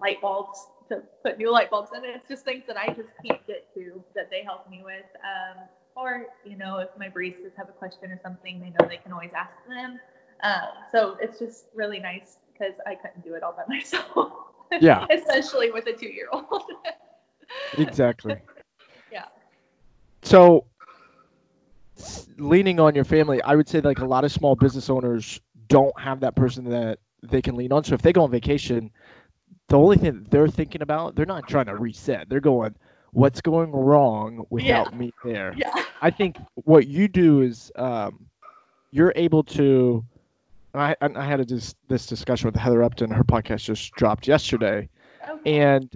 light 0.00 0.20
bulbs 0.20 0.66
to 0.88 1.02
put 1.22 1.38
new 1.38 1.50
light 1.52 1.70
bulbs 1.70 1.90
in. 1.96 2.02
It's 2.04 2.28
just 2.28 2.44
things 2.44 2.64
that 2.66 2.76
I 2.76 2.88
just 2.88 3.10
can't 3.24 3.44
get 3.46 3.72
to 3.74 4.02
that 4.14 4.30
they 4.30 4.42
help 4.42 4.68
me 4.70 4.82
with. 4.82 5.04
Um, 5.22 5.64
or, 5.96 6.26
you 6.44 6.56
know, 6.56 6.78
if 6.78 6.88
my 6.98 7.08
baristas 7.08 7.56
have 7.56 7.68
a 7.68 7.72
question 7.72 8.10
or 8.10 8.20
something, 8.22 8.60
they 8.60 8.70
know 8.70 8.88
they 8.88 8.98
can 8.98 9.12
always 9.12 9.32
ask 9.36 9.52
them. 9.68 9.98
Um, 10.42 10.84
so 10.92 11.16
it's 11.20 11.38
just 11.38 11.64
really 11.74 11.98
nice 11.98 12.38
because 12.52 12.74
I 12.86 12.94
couldn't 12.94 13.24
do 13.24 13.34
it 13.34 13.42
all 13.42 13.52
by 13.52 13.64
myself. 13.68 14.32
Yeah. 14.80 15.06
Especially 15.10 15.70
with 15.70 15.86
a 15.86 15.92
two 15.92 16.08
year 16.08 16.28
old. 16.32 16.46
Exactly. 17.78 18.36
Yeah. 19.10 19.24
So, 20.22 20.66
leaning 22.38 22.80
on 22.80 22.94
your 22.94 23.04
family, 23.04 23.42
I 23.42 23.54
would 23.56 23.68
say 23.68 23.80
like 23.80 23.98
a 23.98 24.04
lot 24.04 24.24
of 24.24 24.32
small 24.32 24.54
business 24.56 24.88
owners 24.90 25.40
don't 25.68 25.98
have 26.00 26.20
that 26.20 26.34
person 26.34 26.64
that 26.70 26.98
they 27.22 27.42
can 27.42 27.56
lean 27.56 27.72
on. 27.72 27.84
So 27.84 27.94
if 27.94 28.02
they 28.02 28.12
go 28.12 28.22
on 28.22 28.30
vacation, 28.30 28.90
the 29.68 29.78
only 29.78 29.96
thing 29.96 30.14
that 30.22 30.30
they're 30.30 30.48
thinking 30.48 30.82
about, 30.82 31.14
they're 31.14 31.26
not 31.26 31.48
trying 31.48 31.66
to 31.66 31.76
reset. 31.76 32.28
They're 32.28 32.40
going, 32.40 32.74
what's 33.12 33.40
going 33.40 33.70
wrong 33.72 34.46
without 34.50 34.96
me 34.96 35.12
there? 35.24 35.54
yeah. 35.56 35.72
I 36.00 36.10
think 36.10 36.36
what 36.54 36.86
you 36.86 37.08
do 37.08 37.40
is 37.42 37.72
um, 37.76 38.26
you're 38.90 39.12
able 39.16 39.42
to. 39.44 40.04
I, 40.74 40.94
I 41.00 41.24
had 41.24 41.40
a 41.40 41.44
dis- 41.44 41.74
this 41.88 42.06
discussion 42.06 42.46
with 42.46 42.54
Heather 42.56 42.82
Upton. 42.84 43.10
Her 43.10 43.24
podcast 43.24 43.64
just 43.64 43.90
dropped 43.92 44.28
yesterday, 44.28 44.88
Okay. 45.28 45.60
and 45.60 45.90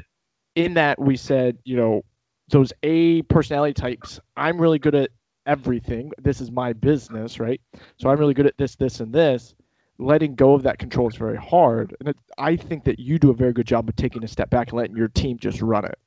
in 0.56 0.74
that 0.74 0.98
we 0.98 1.16
said, 1.16 1.58
you 1.64 1.76
know, 1.76 2.02
those 2.48 2.72
A 2.82 3.22
personality 3.22 3.74
types. 3.74 4.18
I'm 4.36 4.60
really 4.60 4.78
good 4.80 4.94
at 4.96 5.10
everything. 5.46 6.12
This 6.18 6.40
is 6.40 6.50
my 6.50 6.72
business, 6.72 7.40
right? 7.40 7.61
So 7.98 8.09
I'm 8.09 8.18
really 8.18 8.35
good 8.35 8.46
at 8.46 8.57
this, 8.57 8.76
this, 8.76 9.00
and 9.00 9.12
this. 9.12 9.55
Letting 9.98 10.35
go 10.35 10.55
of 10.55 10.62
that 10.64 10.78
control 10.78 11.09
is 11.09 11.16
very 11.16 11.37
hard, 11.37 11.94
and 12.00 12.09
it, 12.09 12.16
I 12.37 12.57
think 12.57 12.85
that 12.85 12.98
you 12.98 13.18
do 13.18 13.31
a 13.31 13.35
very 13.35 13.52
good 13.52 13.66
job 13.66 13.88
of 13.88 13.94
taking 13.94 14.24
a 14.24 14.28
step 14.28 14.50
back 14.50 14.70
and 14.70 14.78
letting 14.78 14.96
your 14.96 15.09
team 15.09 15.38
just 15.38 15.61
run 15.62 15.85
it. 15.85 15.98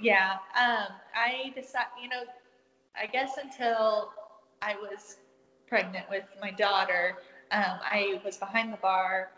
Yeah. 0.00 0.38
Um, 0.58 0.88
I 1.14 1.52
decided, 1.54 1.88
you 2.02 2.08
know, 2.08 2.24
I 3.00 3.06
guess 3.06 3.38
until 3.42 4.10
I 4.60 4.74
was 4.74 5.18
pregnant 5.68 6.06
with 6.10 6.24
my 6.40 6.50
daughter, 6.50 7.18
um, 7.52 7.78
I 7.82 8.20
was 8.24 8.36
behind 8.38 8.72
the 8.72 8.78
bar 8.78 9.30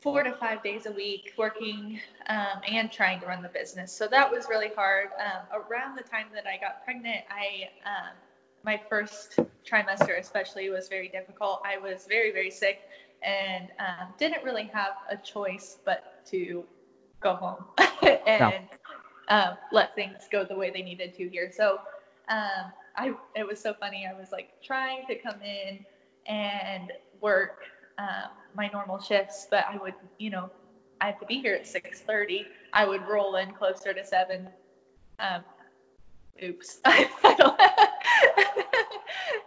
four 0.00 0.24
to 0.24 0.32
five 0.32 0.62
days 0.62 0.86
a 0.86 0.92
week 0.92 1.32
working 1.38 2.00
um, 2.26 2.60
and 2.68 2.90
trying 2.90 3.20
to 3.20 3.26
run 3.26 3.40
the 3.40 3.48
business. 3.48 3.92
So 3.92 4.08
that 4.08 4.30
was 4.30 4.46
really 4.50 4.70
hard. 4.76 5.08
Um, 5.18 5.62
around 5.70 5.96
the 5.96 6.02
time 6.02 6.26
that 6.34 6.44
I 6.46 6.58
got 6.58 6.84
pregnant, 6.84 7.24
I 7.30 7.70
um, 7.88 8.14
my 8.64 8.80
first 8.88 9.38
trimester 9.68 10.18
especially 10.18 10.68
was 10.70 10.88
very 10.88 11.08
difficult. 11.08 11.60
I 11.64 11.78
was 11.78 12.06
very 12.08 12.32
very 12.32 12.50
sick 12.50 12.78
and 13.22 13.68
um, 13.78 14.08
didn't 14.18 14.42
really 14.44 14.70
have 14.72 14.92
a 15.10 15.16
choice 15.16 15.78
but 15.84 16.04
to 16.26 16.64
go 17.20 17.34
home 17.34 17.64
and 18.26 18.64
um, 19.28 19.56
let 19.70 19.94
things 19.94 20.28
go 20.30 20.44
the 20.44 20.56
way 20.56 20.70
they 20.70 20.82
needed 20.82 21.14
to 21.14 21.28
here. 21.28 21.50
So 21.52 21.78
um, 22.28 22.72
I 22.96 23.14
it 23.34 23.46
was 23.46 23.60
so 23.60 23.74
funny. 23.74 24.06
I 24.06 24.18
was 24.18 24.32
like 24.32 24.48
trying 24.62 25.06
to 25.06 25.14
come 25.16 25.40
in 25.42 25.84
and 26.26 26.92
work 27.20 27.58
um, 27.98 28.30
my 28.54 28.68
normal 28.68 29.00
shifts, 29.00 29.46
but 29.50 29.64
I 29.68 29.76
would, 29.76 29.94
you 30.18 30.30
know, 30.30 30.50
I 31.00 31.06
have 31.06 31.18
to 31.20 31.26
be 31.26 31.40
here 31.40 31.54
at 31.54 31.66
6:30. 31.66 32.46
I 32.72 32.84
would 32.84 33.02
roll 33.08 33.36
in 33.36 33.52
closer 33.52 33.92
to 33.92 34.04
seven. 34.04 34.48
Um, 35.18 35.42
oops. 36.42 36.80
I 36.84 37.88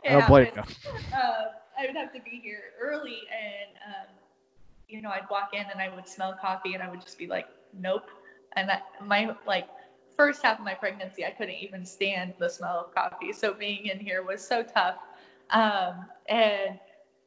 don't 0.09 0.25
blame 0.27 0.47
you. 0.55 0.63
Uh, 1.15 1.45
I 1.77 1.85
would 1.85 1.95
have 1.95 2.11
to 2.13 2.19
be 2.21 2.39
here 2.43 2.59
early, 2.81 3.19
and 3.31 3.69
um, 3.85 4.07
you 4.87 5.01
know, 5.01 5.09
I'd 5.09 5.29
walk 5.29 5.49
in 5.53 5.65
and 5.71 5.79
I 5.81 5.93
would 5.93 6.07
smell 6.07 6.35
coffee, 6.39 6.73
and 6.73 6.83
I 6.83 6.89
would 6.89 7.01
just 7.01 7.17
be 7.17 7.27
like, 7.27 7.45
nope. 7.73 8.09
And 8.55 8.69
that, 8.69 8.83
my 9.03 9.35
like 9.45 9.67
first 10.15 10.41
half 10.43 10.59
of 10.59 10.65
my 10.65 10.73
pregnancy, 10.73 11.25
I 11.25 11.31
couldn't 11.31 11.55
even 11.55 11.85
stand 11.85 12.33
the 12.39 12.49
smell 12.49 12.85
of 12.87 12.93
coffee. 12.93 13.31
So 13.33 13.53
being 13.53 13.85
in 13.87 13.99
here 13.99 14.23
was 14.23 14.45
so 14.45 14.63
tough. 14.63 14.95
Um, 15.51 16.05
and 16.27 16.79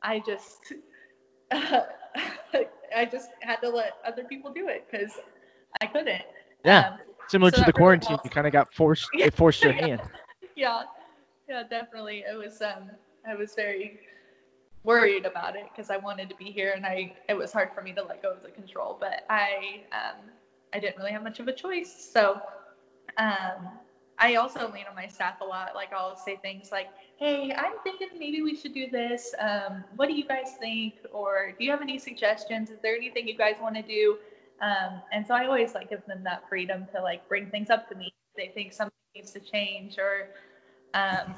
I 0.02 0.20
just, 0.20 0.72
I 1.52 3.04
just 3.11 3.30
had 3.40 3.56
to 3.62 3.68
let 3.70 3.94
other 4.06 4.24
people 4.24 4.52
do 4.52 4.68
it 4.68 4.87
because 4.90 5.18
I 5.80 5.87
couldn't. 5.87 6.22
Yeah. 6.64 6.84
Um, 6.87 6.98
Similar 7.28 7.50
So 7.50 7.58
to 7.58 7.64
the 7.64 7.72
quarantine, 7.72 8.18
you 8.22 8.30
kind 8.30 8.46
of 8.46 8.52
got 8.52 8.72
forced. 8.72 9.11
It 9.18 9.34
forced 9.34 9.62
your 9.64 9.72
hand. 9.74 10.02
yeah, 10.56 10.82
yeah, 11.48 11.62
definitely. 11.68 12.24
It 12.30 12.37
was, 12.37 12.61
um, 12.62 12.90
I 13.26 13.34
was 13.34 13.54
very 13.54 14.00
worried 14.84 15.26
about 15.26 15.56
it 15.56 15.64
because 15.74 15.90
I 15.90 15.96
wanted 15.96 16.28
to 16.30 16.37
be 16.37 16.46
here 16.46 16.72
and 16.76 16.87
I, 16.87 17.16
it 17.28 17.34
was 17.34 17.52
hard 17.52 17.70
for 17.74 17.82
me 17.82 17.92
to 17.94 18.02
let 18.02 18.22
go 18.22 18.32
of 18.32 18.42
the 18.42 18.50
control, 18.50 18.96
but 19.00 19.24
I, 19.28 19.82
um, 19.92 20.30
I 20.72 20.78
didn't 20.78 20.98
really 20.98 21.12
have 21.12 21.22
much 21.22 21.40
of 21.40 21.48
a 21.48 21.52
choice. 21.52 22.11
So, 22.12 22.40
um, 23.16 23.68
I 24.18 24.34
also 24.34 24.70
lean 24.72 24.84
on 24.88 24.96
my 24.96 25.06
staff 25.06 25.40
a 25.40 25.44
lot. 25.44 25.74
Like 25.74 25.92
I'll 25.92 26.16
say 26.16 26.37
things 26.37 26.70
like, 26.72 26.88
"Hey, 27.18 27.52
I'm 27.56 27.74
thinking 27.84 28.08
maybe 28.18 28.42
we 28.42 28.56
should 28.56 28.74
do 28.74 28.90
this. 28.90 29.32
Um, 29.38 29.84
what 29.94 30.08
do 30.08 30.14
you 30.14 30.26
guys 30.26 30.56
think? 30.58 30.94
Or 31.12 31.52
do 31.56 31.64
you 31.64 31.70
have 31.70 31.82
any 31.82 31.98
suggestions? 31.98 32.70
Is 32.70 32.80
there 32.80 32.96
anything 32.96 33.28
you 33.28 33.37
guys 33.37 33.56
want 33.61 33.76
to 33.76 33.82
do?" 33.82 34.18
Um, 34.61 35.00
and 35.12 35.24
so 35.26 35.34
I 35.34 35.46
always 35.46 35.74
like 35.74 35.88
give 35.88 36.04
them 36.06 36.24
that 36.24 36.48
freedom 36.48 36.87
to 36.94 37.00
like 37.00 37.28
bring 37.28 37.48
things 37.50 37.70
up 37.70 37.88
to 37.90 37.94
me. 37.94 38.12
If 38.34 38.37
they 38.37 38.52
think 38.52 38.72
something 38.72 38.92
needs 39.14 39.30
to 39.32 39.40
change 39.40 39.98
or, 39.98 40.30
um, 40.94 41.35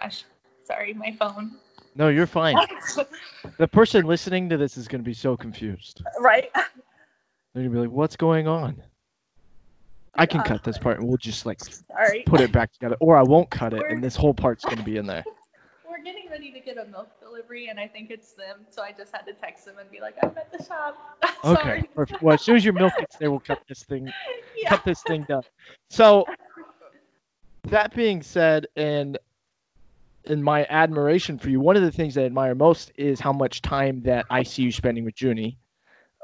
gosh, 0.00 0.24
sorry, 0.64 0.94
my 0.94 1.12
phone. 1.18 1.52
No, 1.94 2.08
you're 2.08 2.26
fine. 2.26 2.56
The 3.58 3.66
person 3.66 4.06
listening 4.06 4.48
to 4.50 4.56
this 4.56 4.76
is 4.76 4.86
going 4.86 5.00
to 5.00 5.04
be 5.04 5.14
so 5.14 5.36
confused. 5.36 6.02
right. 6.20 6.48
They're 6.54 6.64
going 7.54 7.66
to 7.66 7.70
be 7.70 7.78
like, 7.78 7.90
what's 7.90 8.14
going 8.16 8.46
on? 8.46 8.80
I 10.14 10.26
can 10.26 10.40
Uh, 10.40 10.44
cut 10.44 10.62
this 10.64 10.78
part 10.78 10.98
and 11.00 11.08
we'll 11.08 11.16
just 11.16 11.44
like 11.44 11.58
Sorry. 11.60 12.22
put 12.24 12.40
it 12.40 12.52
back 12.52 12.72
together. 12.72 12.96
Or 13.00 13.16
I 13.16 13.22
won't 13.22 13.50
cut 13.50 13.72
it 13.74 13.80
We're- 13.80 13.92
and 13.94 14.02
this 14.02 14.14
whole 14.14 14.32
part's 14.32 14.64
going 14.64 14.78
to 14.78 14.84
be 14.84 14.96
in 14.96 15.06
there. 15.06 15.24
We're 15.88 16.02
getting 16.04 16.30
ready 16.30 16.52
to 16.52 16.60
get 16.60 16.78
a 16.78 16.84
milk 16.86 17.08
delivery, 17.20 17.66
and 17.68 17.78
I 17.80 17.86
think 17.88 18.10
it's 18.10 18.32
them. 18.32 18.60
So 18.70 18.80
I 18.82 18.92
just 18.92 19.12
had 19.14 19.26
to 19.26 19.32
text 19.34 19.64
them 19.66 19.74
and 19.78 19.90
be 19.90 20.00
like, 20.00 20.14
"I'm 20.22 20.30
at 20.36 20.50
the 20.56 20.64
shop." 20.64 20.96
Okay. 21.44 21.82
Well, 22.22 22.34
as 22.34 22.42
soon 22.42 22.54
as 22.56 22.64
your 22.64 22.72
milk 22.74 22.92
gets 22.98 23.16
there, 23.16 23.30
we'll 23.30 23.40
cut 23.40 23.60
this 23.68 23.82
thing 23.82 24.10
Yeah. 24.56 24.68
cut 24.70 24.84
this 24.84 25.02
thing 25.02 25.24
down. 25.28 25.42
So 25.90 26.24
that 27.64 27.94
being 27.94 28.22
said, 28.22 28.66
and 28.76 29.18
in 30.24 30.42
my 30.42 30.66
admiration 30.68 31.38
for 31.38 31.48
you, 31.50 31.60
one 31.60 31.76
of 31.76 31.82
the 31.82 31.90
things 31.92 32.16
I 32.16 32.22
admire 32.22 32.54
most 32.54 32.92
is 32.96 33.20
how 33.20 33.32
much 33.32 33.62
time 33.62 34.02
that 34.02 34.26
I 34.30 34.42
see 34.42 34.62
you 34.62 34.72
spending 34.72 35.04
with 35.04 35.20
Junie. 35.20 35.58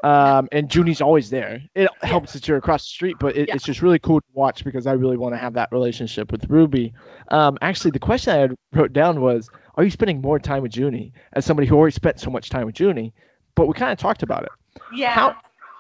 Um, 0.04 0.48
and 0.52 0.72
Junie's 0.72 1.00
always 1.00 1.28
there. 1.28 1.60
It 1.74 1.88
helps 2.02 2.32
that 2.34 2.46
you're 2.46 2.58
across 2.58 2.84
the 2.84 2.88
street, 2.90 3.16
but 3.18 3.36
it, 3.36 3.48
Yeah. 3.48 3.56
it's 3.56 3.64
just 3.64 3.82
really 3.82 3.98
cool 3.98 4.20
to 4.20 4.26
watch 4.32 4.62
because 4.62 4.86
I 4.86 4.92
really 4.92 5.16
want 5.16 5.34
to 5.34 5.38
have 5.38 5.54
that 5.54 5.70
relationship 5.72 6.30
with 6.30 6.48
Ruby. 6.48 6.92
Um, 7.32 7.58
actually, 7.62 7.90
the 7.90 7.98
question 7.98 8.32
I 8.32 8.36
had 8.38 8.54
wrote 8.72 8.92
down 8.92 9.20
was, 9.20 9.50
are 9.74 9.82
you 9.82 9.90
spending 9.90 10.20
more 10.20 10.38
time 10.38 10.62
with 10.62 10.76
Junie 10.76 11.12
as 11.32 11.44
somebody 11.44 11.66
who 11.66 11.76
already 11.76 11.94
spent 11.94 12.20
so 12.20 12.30
much 12.30 12.48
time 12.48 12.66
with 12.66 12.78
Junie? 12.78 13.12
But 13.56 13.66
we 13.66 13.74
kind 13.74 13.90
of 13.90 13.98
talked 13.98 14.22
about 14.22 14.44
it 14.44 14.50
Yeah. 14.94 15.10
how 15.10 15.36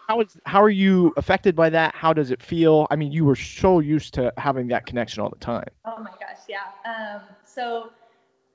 how 0.08 0.20
is 0.20 0.38
how 0.46 0.62
are 0.62 0.70
you 0.70 1.12
affected 1.16 1.54
by 1.54 1.68
that? 1.70 1.94
How 1.94 2.12
does 2.12 2.30
it 2.30 2.42
feel? 2.42 2.86
I 2.90 2.96
mean, 2.96 3.12
you 3.12 3.24
were 3.24 3.36
so 3.36 3.80
used 3.80 4.14
to 4.14 4.32
having 4.38 4.68
that 4.68 4.86
connection 4.86 5.22
all 5.22 5.28
the 5.28 5.36
time. 5.36 5.68
Oh 5.84 5.98
my 6.02 6.10
gosh, 6.10 6.40
yeah. 6.48 6.60
Um, 6.84 7.20
so 7.44 7.90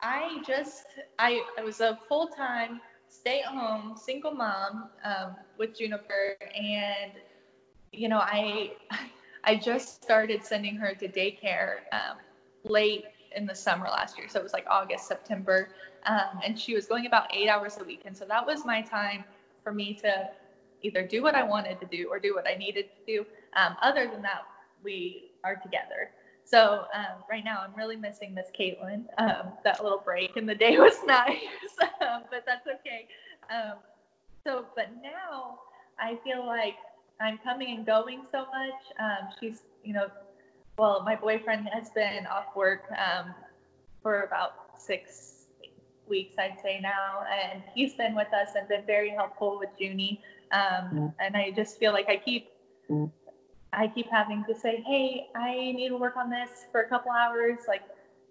I 0.01 0.41
just 0.45 0.85
I 1.19 1.43
I 1.57 1.63
was 1.63 1.79
a 1.79 1.99
full 2.09 2.27
time 2.27 2.81
stay 3.07 3.41
at 3.41 3.45
home 3.45 3.95
single 3.95 4.31
mom 4.31 4.89
um, 5.03 5.35
with 5.59 5.77
Juniper, 5.77 6.35
and 6.55 7.11
you 7.91 8.09
know 8.09 8.19
I 8.19 8.71
I 9.43 9.55
just 9.55 10.03
started 10.03 10.43
sending 10.43 10.75
her 10.77 10.95
to 10.95 11.07
daycare 11.07 11.81
um, 11.91 12.17
late 12.63 13.05
in 13.35 13.45
the 13.45 13.55
summer 13.55 13.85
last 13.85 14.17
year, 14.17 14.27
so 14.27 14.39
it 14.39 14.43
was 14.43 14.53
like 14.53 14.65
August 14.67 15.07
September, 15.07 15.69
um, 16.07 16.39
and 16.43 16.57
she 16.57 16.73
was 16.73 16.87
going 16.87 17.05
about 17.05 17.27
eight 17.35 17.47
hours 17.47 17.77
a 17.79 17.83
week, 17.83 18.01
and 18.05 18.17
so 18.17 18.25
that 18.25 18.43
was 18.43 18.65
my 18.65 18.81
time 18.81 19.23
for 19.63 19.71
me 19.71 19.93
to 19.93 20.29
either 20.83 21.05
do 21.05 21.23
what 21.23 21.35
I 21.35 21.43
wanted 21.43 21.79
to 21.79 21.85
do 21.85 22.07
or 22.09 22.19
do 22.19 22.35
what 22.35 22.47
I 22.47 22.55
needed 22.55 22.85
to 22.85 23.05
do. 23.05 23.25
Um, 23.55 23.75
other 23.81 24.07
than 24.07 24.21
that, 24.21 24.43
we 24.83 25.31
are 25.43 25.55
together. 25.55 26.11
So 26.45 26.85
um, 26.93 27.23
right 27.29 27.43
now, 27.43 27.63
I'm 27.65 27.73
really 27.75 27.95
missing 27.95 28.33
Miss 28.33 28.47
Caitlin. 28.57 29.05
Um, 29.17 29.53
that 29.63 29.81
little 29.81 30.01
break 30.03 30.35
in 30.35 30.45
the 30.45 30.55
day 30.55 30.77
was 30.79 30.97
nice, 31.05 31.39
um, 32.01 32.23
but 32.29 32.43
that's 32.45 32.67
okay. 32.67 33.07
Um, 33.49 33.77
so, 34.43 34.65
but 34.75 34.89
now 35.01 35.59
I 35.99 36.19
feel 36.23 36.45
like 36.45 36.75
I'm 37.21 37.37
coming 37.37 37.77
and 37.77 37.85
going 37.85 38.25
so 38.31 38.39
much. 38.39 38.73
Um, 38.99 39.29
she's, 39.39 39.63
you 39.83 39.93
know, 39.93 40.07
well, 40.77 41.01
my 41.03 41.15
boyfriend 41.15 41.69
has 41.71 41.89
been 41.91 42.25
off 42.27 42.55
work 42.55 42.83
for 44.01 44.23
about 44.23 44.51
six 44.77 45.32
weeks, 46.13 46.35
I'd 46.37 46.59
say 46.61 46.79
now, 46.79 47.23
and 47.41 47.63
he's 47.73 47.95
been 47.95 48.13
with 48.13 48.31
us 48.33 48.49
and 48.55 48.67
been 48.67 48.85
very 48.85 49.09
helpful 49.09 49.57
with 49.59 49.69
Junie. 49.79 50.21
Um, 50.51 50.83
mm. 50.93 51.13
And 51.19 51.35
I 51.35 51.49
just 51.51 51.79
feel 51.79 51.91
like 51.91 52.07
I 52.07 52.17
keep, 52.17 52.49
mm. 52.89 53.11
I 53.73 53.87
keep 53.87 54.07
having 54.11 54.45
to 54.47 54.53
say, 54.53 54.83
hey, 54.85 55.27
I 55.35 55.53
need 55.77 55.89
to 55.89 55.97
work 55.97 56.15
on 56.15 56.29
this 56.29 56.51
for 56.71 56.81
a 56.81 56.87
couple 56.87 57.11
hours, 57.11 57.59
like 57.67 57.81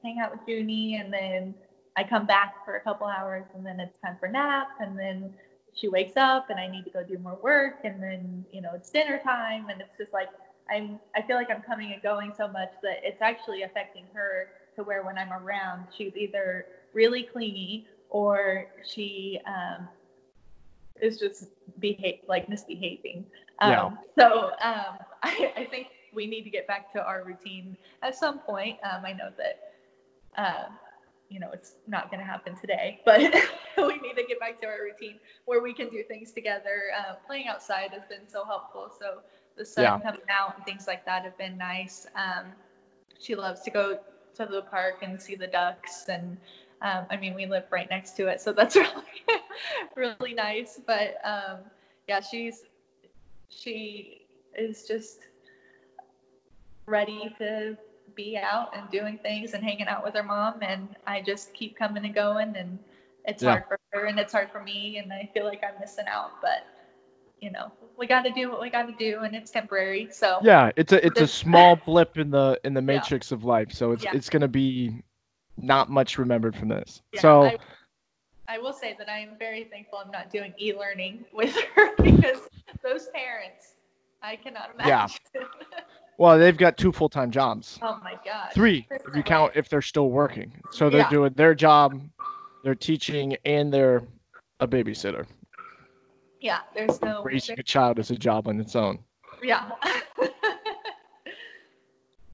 hang 0.05 0.21
out 0.21 0.31
with 0.31 0.43
Junie, 0.47 0.97
and 1.01 1.13
then 1.13 1.55
I 1.97 2.05
come 2.05 2.25
back 2.25 2.65
for 2.65 2.77
a 2.77 2.81
couple 2.81 3.09
hours, 3.09 3.47
and 3.55 3.67
then 3.67 3.81
it's 3.81 3.99
time 4.01 4.17
for 4.21 4.29
nap, 4.29 4.69
and 4.79 4.97
then 4.97 5.35
she 5.75 5.89
wakes 5.89 6.17
up, 6.17 6.51
and 6.51 6.61
I 6.61 6.69
need 6.69 6.85
to 6.85 6.91
go 6.91 7.03
do 7.03 7.19
more 7.19 7.39
work, 7.43 7.81
and 7.83 8.01
then 8.01 8.45
you 8.53 8.63
know 8.63 8.71
it's 8.75 8.91
dinner 8.91 9.21
time, 9.25 9.69
and 9.71 9.81
it's 9.81 9.97
just 9.99 10.13
like 10.13 10.29
I'm, 10.71 11.01
I 11.17 11.23
feel 11.23 11.37
like 11.37 11.51
I'm 11.51 11.63
coming 11.63 11.93
and 11.93 12.01
going 12.03 12.33
so 12.37 12.47
much 12.47 12.73
that 12.83 12.99
it's 13.03 13.21
actually 13.21 13.63
affecting 13.63 14.05
her 14.15 14.49
to 14.77 14.83
where 14.83 15.03
when 15.05 15.19
I'm 15.19 15.33
around, 15.33 15.87
she's 15.97 16.17
either 16.17 16.67
really 16.93 17.23
clingy 17.23 17.87
or 18.11 18.67
she 18.87 19.41
um, 19.47 19.89
is 21.01 21.19
just 21.19 21.47
behave 21.79 22.21
like 22.29 22.49
misbehaving. 22.49 23.25
Um, 23.59 23.71
yeah. 23.71 23.91
So 24.19 24.51
um, 24.63 24.99
I, 25.23 25.53
I, 25.57 25.65
think 25.71 25.89
we 26.15 26.27
need 26.27 26.43
to 26.43 26.51
get 26.51 26.67
back 26.67 26.93
to 26.93 27.03
our 27.03 27.25
routine 27.25 27.77
at 28.03 28.15
some 28.15 28.39
point. 28.39 28.79
Um, 28.83 29.05
I 29.05 29.13
know 29.13 29.31
that 29.37 29.73
uh, 30.37 30.69
you 31.29 31.41
know 31.41 31.51
it's 31.53 31.75
not 31.87 32.11
going 32.11 32.21
to 32.21 32.27
happen 32.27 32.55
today, 32.61 33.01
but 33.05 33.21
we 33.77 33.99
need 33.99 34.15
to 34.17 34.25
get 34.29 34.39
back 34.41 34.61
to 34.61 34.67
our 34.67 34.83
routine 34.83 35.19
where 35.47 35.63
we 35.63 35.73
can 35.73 35.89
do 35.89 36.03
things 36.05 36.33
together. 36.33 36.85
Uh, 36.97 37.15
playing 37.27 37.49
outside 37.49 37.91
has 37.93 38.03
been 38.09 38.29
so 38.29 38.45
helpful. 38.45 38.93
So 38.99 39.19
the 39.57 39.65
sun 39.65 39.85
yeah. 39.85 39.99
coming 40.01 40.21
out 40.31 40.57
and 40.57 40.65
things 40.65 40.87
like 40.87 41.05
that 41.07 41.25
have 41.25 41.37
been 41.39 41.57
nice. 41.57 42.07
Um, 42.15 42.53
she 43.19 43.35
loves 43.35 43.61
to 43.63 43.71
go 43.71 44.01
to 44.35 44.47
the 44.47 44.63
park 44.63 45.03
and 45.03 45.21
see 45.21 45.35
the 45.35 45.47
ducks 45.47 46.09
and 46.09 46.37
um, 46.83 47.07
I 47.11 47.17
mean 47.17 47.35
we 47.35 47.47
live 47.47 47.65
right 47.71 47.89
next 47.89 48.17
to 48.17 48.29
it 48.29 48.41
so 48.41 48.53
that's 48.53 48.77
really 48.77 49.41
really 49.97 50.35
nice 50.35 50.81
but 50.87 51.17
um, 51.25 51.59
yeah 52.09 52.21
she's 52.21 52.63
she 53.49 54.27
is 54.57 54.87
just 54.87 55.21
ready 56.87 57.35
to 57.39 57.77
be 58.15 58.37
out 58.37 58.77
and 58.77 58.91
doing 58.91 59.19
things 59.19 59.55
and 59.55 59.65
hanging 59.65 59.87
out 59.87 60.05
with 60.05 60.15
her 60.15 60.23
mom 60.23 60.55
and 60.63 60.89
I 61.07 61.23
just 61.23 61.55
keep 61.55 61.77
coming 61.77 62.05
and 62.05 62.15
going 62.15 62.57
and 62.57 62.79
it's 63.25 63.43
yeah. 63.43 63.51
hard 63.51 63.65
for 63.69 63.79
her 63.93 64.07
and 64.07 64.19
it's 64.19 64.33
hard 64.33 64.51
for 64.51 64.63
me 64.63 64.99
and 64.99 65.13
I 65.13 65.31
feel 65.33 65.45
like 65.45 65.63
I'm 65.65 65.81
missing 65.81 66.05
out 66.09 66.33
but 66.43 66.67
you 67.41 67.51
know 67.51 67.73
we 67.99 68.07
got 68.07 68.23
to 68.23 68.31
do 68.31 68.51
what 68.51 68.61
we 68.61 68.71
got 68.71 68.87
to 68.87 68.95
do 68.99 69.21
and 69.21 69.35
it's 69.35 69.51
temporary 69.51 70.09
so 70.11 70.39
yeah 70.43 70.71
it's 70.77 70.93
a 70.93 71.05
it's 71.05 71.21
a 71.21 71.27
small 71.27 71.77
blip 71.77 72.19
in 72.19 72.31
the 72.31 72.61
in 72.65 72.75
the 72.75 72.83
matrix 72.93 73.31
yeah. 73.31 73.37
of 73.37 73.45
life 73.45 73.73
so 73.73 73.93
it's 73.93 74.05
yeah. 74.05 74.11
it's 74.15 74.29
going 74.29 74.43
to 74.43 74.49
be 74.49 75.03
not 75.57 75.91
much 75.91 76.19
remembered 76.19 76.57
from 76.57 76.69
this. 76.69 77.03
Yeah, 77.13 77.21
so 77.21 77.43
I, 77.45 77.57
I 78.49 78.59
will 78.59 78.73
say 78.73 78.95
that 78.99 79.09
i 79.09 79.19
am 79.19 79.31
very 79.39 79.65
thankful 79.65 79.99
i'm 80.05 80.11
not 80.11 80.31
doing 80.31 80.53
e-learning 80.61 81.25
with 81.33 81.57
her 81.75 81.95
because 81.97 82.49
those 82.83 83.09
parents 83.15 83.75
i 84.23 84.37
cannot 84.37 84.71
imagine. 84.75 85.19
Yeah. 85.35 85.43
Well 86.19 86.39
they've 86.39 86.57
got 86.57 86.77
two 86.77 86.93
full-time 86.93 87.31
jobs. 87.31 87.79
Oh 87.83 87.99
my 88.03 88.15
god 88.25 88.53
three 88.53 88.87
if 88.91 89.17
you 89.17 89.23
count 89.23 89.53
if 89.55 89.69
they're 89.69 89.83
still 89.83 90.11
working. 90.11 90.53
So 90.71 90.91
they're 90.91 91.09
doing 91.11 91.33
their 91.35 91.55
job 91.55 92.01
they're 92.63 92.75
teaching 92.75 93.37
and 93.45 93.73
they're 93.73 94.03
a 94.61 94.69
babysitter. 94.69 95.27
Yeah, 96.41 96.61
there's 96.75 97.01
no 97.03 97.23
raising 97.23 97.59
a 97.59 97.63
child 97.63 97.99
is 97.99 98.11
a 98.11 98.17
job 98.17 98.49
on 98.49 98.61
its 98.61 98.75
own. 98.77 98.99
Yeah. 99.43 99.71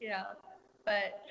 yeah, 0.00 0.24
but 0.84 1.22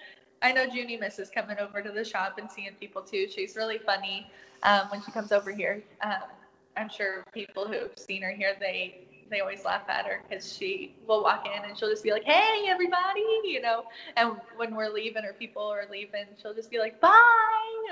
I 0.41 0.51
know 0.51 0.63
Junie 0.63 0.97
misses 0.97 1.29
coming 1.29 1.57
over 1.59 1.81
to 1.81 1.91
the 1.91 2.03
shop 2.03 2.37
and 2.37 2.49
seeing 2.49 2.73
people 2.79 3.01
too. 3.01 3.27
She's 3.29 3.55
really 3.55 3.79
funny 3.79 4.27
um, 4.63 4.87
when 4.89 5.01
she 5.03 5.11
comes 5.11 5.31
over 5.31 5.51
here. 5.51 5.83
Um, 6.01 6.29
I'm 6.75 6.89
sure 6.89 7.23
people 7.33 7.67
who've 7.67 7.97
seen 7.97 8.21
her 8.21 8.31
here, 8.31 8.55
they 8.59 9.01
they 9.29 9.41
always 9.41 9.65
laugh 9.65 9.83
at 9.89 10.05
her 10.05 10.23
because 10.27 10.55
she 10.55 10.95
will 11.05 11.21
walk 11.21 11.45
in 11.45 11.65
and 11.65 11.77
she'll 11.77 11.89
just 11.89 12.03
be 12.03 12.11
like, 12.11 12.23
"Hey, 12.23 12.65
everybody," 12.67 13.25
you 13.43 13.61
know. 13.61 13.85
And 14.15 14.33
when 14.55 14.75
we're 14.75 14.89
leaving 14.89 15.25
or 15.25 15.33
people 15.33 15.63
are 15.63 15.85
leaving, 15.91 16.25
she'll 16.41 16.53
just 16.53 16.71
be 16.71 16.79
like, 16.79 17.01
"Bye" 17.01 17.11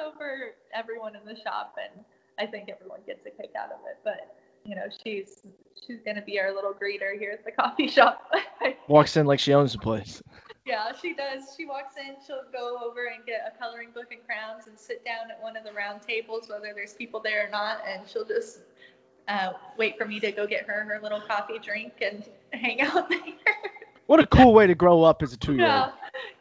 over 0.06 0.54
everyone 0.74 1.16
in 1.16 1.26
the 1.26 1.36
shop, 1.42 1.78
and 1.82 2.04
I 2.38 2.46
think 2.46 2.70
everyone 2.70 3.00
gets 3.06 3.26
a 3.26 3.32
kick 3.32 3.52
out 3.58 3.72
of 3.72 3.80
it. 3.90 3.98
But 4.04 4.38
you 4.66 4.76
know, 4.76 4.86
she's 5.04 5.42
she's 5.86 6.00
gonna 6.06 6.22
be 6.22 6.40
our 6.40 6.54
little 6.54 6.74
greeter 6.74 7.18
here 7.18 7.32
at 7.32 7.44
the 7.44 7.52
coffee 7.52 7.88
shop. 7.88 8.32
Walks 8.88 9.18
in 9.18 9.26
like 9.26 9.40
she 9.40 9.54
owns 9.54 9.74
the 9.74 9.80
place. 9.80 10.22
Yeah, 10.66 10.92
she 11.00 11.14
does. 11.14 11.54
She 11.56 11.66
walks 11.66 11.96
in, 11.98 12.16
she'll 12.26 12.42
go 12.52 12.80
over 12.84 13.06
and 13.06 13.24
get 13.26 13.42
a 13.48 13.58
coloring 13.58 13.90
book 13.94 14.08
and 14.12 14.20
crayons 14.26 14.66
and 14.68 14.78
sit 14.80 15.06
down 15.06 15.30
at 15.30 15.42
one 15.42 15.56
of 15.56 15.64
the 15.64 15.72
round 15.72 16.02
tables, 16.02 16.50
whether 16.50 16.74
there's 16.74 16.94
people 16.94 17.20
there 17.20 17.46
or 17.48 17.50
not, 17.52 17.82
and 17.88 18.08
she'll 18.08 18.26
just 18.26 18.62
uh, 19.28 19.54
wait 19.78 19.98
for 19.98 20.06
me 20.06 20.20
to 20.20 20.32
go 20.32 20.48
get 20.48 20.66
her 20.66 20.84
her 20.84 21.00
little 21.02 21.22
coffee 21.22 21.60
drink 21.60 21.94
and 22.02 22.24
hang 22.54 22.82
out 22.82 23.10
there. 23.10 23.20
What 24.08 24.20
a 24.20 24.28
cool 24.28 24.54
way 24.54 24.68
to 24.68 24.76
grow 24.76 25.04
up 25.04 25.22
as 25.24 25.34
a 25.34 25.38
two-year-old. 25.38 25.72
Yeah, 25.72 25.92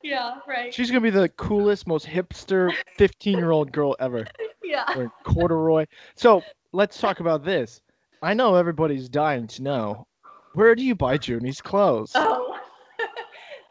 yeah, 0.02 0.34
right. 0.46 0.72
She's 0.72 0.90
gonna 0.90 1.00
be 1.00 1.10
the 1.10 1.28
coolest, 1.30 1.86
most 1.86 2.06
hipster 2.06 2.74
15-year-old 2.98 3.72
girl 3.72 3.96
ever. 4.00 4.26
Yeah. 4.66 4.84
Wearing 4.96 5.10
corduroy. 5.24 5.84
So 6.16 6.42
let's 6.72 6.98
talk 6.98 7.20
about 7.20 7.44
this. 7.44 7.82
I 8.22 8.32
know 8.32 8.54
everybody's 8.54 9.10
dying 9.10 9.46
to 9.48 9.62
know. 9.62 10.06
Where 10.54 10.74
do 10.74 10.82
you 10.82 10.94
buy 10.94 11.18
Junie's 11.18 11.60
clothes? 11.60 12.12
Oh, 12.14 12.43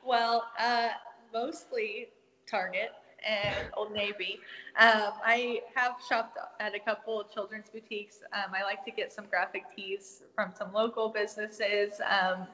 well, 0.05 0.45
uh, 0.59 0.89
mostly 1.33 2.07
Target 2.47 2.91
and 3.25 3.67
Old 3.75 3.93
Navy. 3.93 4.39
Um, 4.77 5.13
I 5.23 5.61
have 5.75 5.95
shopped 6.07 6.37
at 6.59 6.75
a 6.75 6.79
couple 6.79 7.21
of 7.21 7.31
children's 7.31 7.69
boutiques. 7.69 8.21
Um, 8.33 8.53
I 8.53 8.63
like 8.63 8.83
to 8.85 8.91
get 8.91 9.13
some 9.13 9.25
graphic 9.29 9.63
tees 9.75 10.23
from 10.35 10.51
some 10.57 10.73
local 10.73 11.09
businesses. 11.09 12.01
Um, 12.01 12.47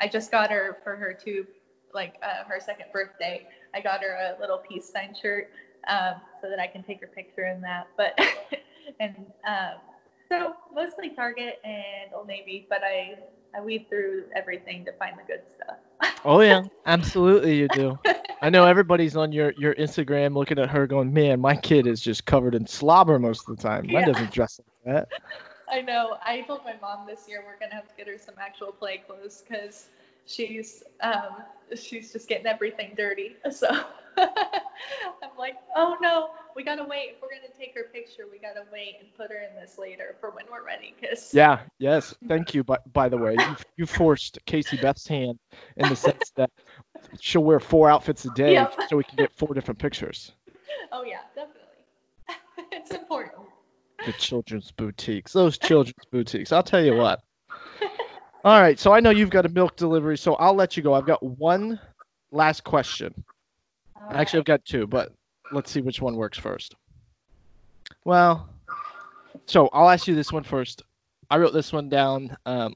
I 0.00 0.08
just 0.08 0.30
got 0.30 0.50
her 0.50 0.78
for 0.84 0.96
her 0.96 1.12
two, 1.12 1.46
like 1.94 2.16
uh, 2.22 2.44
her 2.44 2.60
second 2.60 2.86
birthday. 2.92 3.46
I 3.74 3.80
got 3.80 4.02
her 4.02 4.14
a 4.14 4.40
little 4.40 4.58
peace 4.58 4.88
sign 4.88 5.14
shirt 5.20 5.48
um, 5.88 6.14
so 6.40 6.48
that 6.48 6.58
I 6.58 6.66
can 6.66 6.82
take 6.82 7.00
her 7.00 7.06
picture 7.08 7.46
in 7.46 7.60
that. 7.62 7.88
But 7.96 8.18
and 9.00 9.14
um, 9.46 9.74
so 10.28 10.54
mostly 10.74 11.10
Target 11.10 11.60
and 11.64 12.12
Old 12.14 12.26
Navy, 12.26 12.66
but 12.68 12.82
I 12.82 13.16
I 13.54 13.60
weed 13.60 13.86
through 13.88 14.24
everything 14.34 14.84
to 14.84 14.92
find 14.92 15.18
the 15.18 15.24
good 15.24 15.42
stuff. 15.56 16.14
oh 16.24 16.40
yeah, 16.40 16.62
absolutely 16.86 17.56
you 17.56 17.68
do. 17.68 17.98
I 18.40 18.50
know 18.50 18.64
everybody's 18.64 19.16
on 19.16 19.32
your 19.32 19.52
your 19.56 19.74
Instagram 19.74 20.34
looking 20.34 20.58
at 20.58 20.70
her 20.70 20.86
going, 20.86 21.12
man, 21.12 21.40
my 21.40 21.54
kid 21.54 21.86
is 21.86 22.00
just 22.00 22.24
covered 22.26 22.54
in 22.54 22.66
slobber 22.66 23.18
most 23.18 23.48
of 23.48 23.56
the 23.56 23.62
time. 23.62 23.86
Mine 23.86 24.02
yeah. 24.02 24.06
doesn't 24.06 24.32
dress 24.32 24.60
like 24.84 24.94
that. 24.94 25.20
I 25.70 25.80
know. 25.80 26.18
I 26.24 26.42
told 26.42 26.64
my 26.64 26.74
mom 26.82 27.06
this 27.06 27.26
year 27.28 27.42
we're 27.46 27.58
gonna 27.58 27.74
have 27.74 27.88
to 27.88 27.94
get 27.96 28.06
her 28.06 28.18
some 28.18 28.34
actual 28.38 28.72
play 28.72 29.02
clothes 29.06 29.42
because 29.48 29.86
she's 30.26 30.82
um 31.00 31.42
she's 31.74 32.12
just 32.12 32.28
getting 32.28 32.46
everything 32.46 32.94
dirty. 32.96 33.36
So 33.50 33.68
I'm 34.18 35.38
like, 35.38 35.56
oh 35.74 35.96
no, 36.00 36.30
we 36.54 36.64
gotta 36.64 36.84
wait. 36.84 37.14
If 37.14 37.22
we're 37.22 37.30
gonna 37.30 37.52
take 37.58 37.74
her 37.74 37.84
picture, 37.92 38.24
we 38.30 38.38
gotta 38.38 38.64
wait 38.72 38.96
and 39.00 39.12
put 39.14 39.30
her 39.30 39.38
in 39.48 39.54
this 39.60 39.78
later 39.78 40.16
for 40.20 40.30
when 40.30 40.44
we're 40.50 40.64
ready. 40.64 40.94
Cause 41.00 41.32
yeah, 41.32 41.60
yes, 41.78 42.14
thank 42.28 42.54
you. 42.54 42.64
But 42.64 42.90
by 42.92 43.08
the 43.08 43.16
way, 43.16 43.36
you, 43.38 43.56
you 43.76 43.86
forced 43.86 44.38
Casey 44.44 44.76
Beth's 44.76 45.06
hand 45.06 45.38
in 45.76 45.88
the 45.88 45.96
sense 45.96 46.32
that 46.36 46.50
she'll 47.20 47.44
wear 47.44 47.60
four 47.60 47.90
outfits 47.90 48.24
a 48.24 48.30
day 48.30 48.54
yep. 48.54 48.78
so 48.88 48.96
we 48.96 49.04
can 49.04 49.16
get 49.16 49.32
four 49.32 49.54
different 49.54 49.78
pictures. 49.78 50.32
Oh 50.90 51.04
yeah, 51.04 51.20
definitely. 51.34 51.62
it's 52.72 52.90
important. 52.90 53.34
The 54.04 54.12
children's 54.12 54.72
boutiques, 54.72 55.32
those 55.32 55.58
children's 55.58 56.04
boutiques. 56.10 56.52
I'll 56.52 56.62
tell 56.62 56.84
you 56.84 56.96
what. 56.96 57.20
All 58.44 58.60
right, 58.60 58.76
so 58.76 58.92
I 58.92 58.98
know 58.98 59.10
you've 59.10 59.30
got 59.30 59.46
a 59.46 59.48
milk 59.48 59.76
delivery, 59.76 60.18
so 60.18 60.34
I'll 60.34 60.54
let 60.54 60.76
you 60.76 60.82
go. 60.82 60.94
I've 60.94 61.06
got 61.06 61.22
one 61.22 61.78
last 62.32 62.64
question. 62.64 63.24
Actually, 64.10 64.40
I've 64.40 64.46
got 64.46 64.64
two, 64.64 64.88
but 64.88 65.12
let's 65.52 65.70
see 65.70 65.80
which 65.80 66.02
one 66.02 66.16
works 66.16 66.38
first. 66.38 66.74
Well, 68.04 68.48
so 69.46 69.68
I'll 69.72 69.88
ask 69.88 70.08
you 70.08 70.16
this 70.16 70.32
one 70.32 70.42
first. 70.42 70.82
I 71.30 71.38
wrote 71.38 71.52
this 71.52 71.72
one 71.72 71.88
down 71.88 72.36
um, 72.44 72.74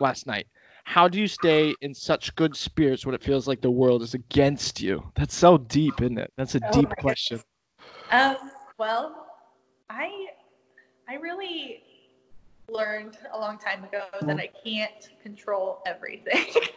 last 0.00 0.26
night. 0.26 0.48
How 0.82 1.06
do 1.06 1.20
you 1.20 1.28
stay 1.28 1.76
in 1.80 1.94
such 1.94 2.34
good 2.34 2.56
spirits 2.56 3.06
when 3.06 3.14
it 3.14 3.22
feels 3.22 3.46
like 3.46 3.60
the 3.60 3.70
world 3.70 4.02
is 4.02 4.14
against 4.14 4.80
you? 4.80 5.12
That's 5.14 5.34
so 5.34 5.58
deep, 5.58 6.02
isn't 6.02 6.18
it? 6.18 6.32
That's 6.36 6.56
a 6.56 6.60
oh 6.62 6.72
deep 6.72 6.90
question. 6.98 7.40
Um, 8.10 8.36
well, 8.78 9.28
I 9.88 10.10
I 11.08 11.14
really 11.14 11.82
learned 12.68 13.18
a 13.32 13.38
long 13.38 13.58
time 13.58 13.84
ago 13.84 14.04
that 14.22 14.38
I 14.38 14.50
can't 14.64 15.10
control 15.22 15.80
everything. 15.86 16.46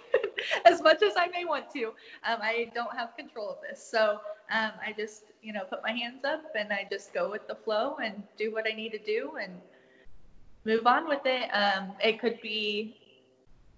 as 0.65 0.81
much 0.81 1.01
as 1.03 1.13
I 1.17 1.27
may 1.27 1.45
want 1.45 1.69
to. 1.71 1.85
Um, 1.85 2.39
I 2.41 2.71
don't 2.73 2.95
have 2.95 3.15
control 3.15 3.49
of 3.49 3.57
this. 3.67 3.83
So 3.83 4.19
um, 4.51 4.71
I 4.85 4.93
just, 4.95 5.23
you 5.41 5.53
know, 5.53 5.63
put 5.63 5.81
my 5.83 5.91
hands 5.91 6.23
up 6.23 6.43
and 6.55 6.71
I 6.71 6.87
just 6.89 7.13
go 7.13 7.29
with 7.29 7.47
the 7.47 7.55
flow 7.55 7.97
and 8.03 8.23
do 8.37 8.51
what 8.51 8.65
I 8.71 8.75
need 8.75 8.91
to 8.91 8.99
do 8.99 9.31
and 9.41 9.53
move 10.65 10.87
on 10.87 11.07
with 11.07 11.21
it. 11.25 11.49
Um, 11.49 11.91
it 12.03 12.19
could 12.19 12.39
be, 12.41 12.95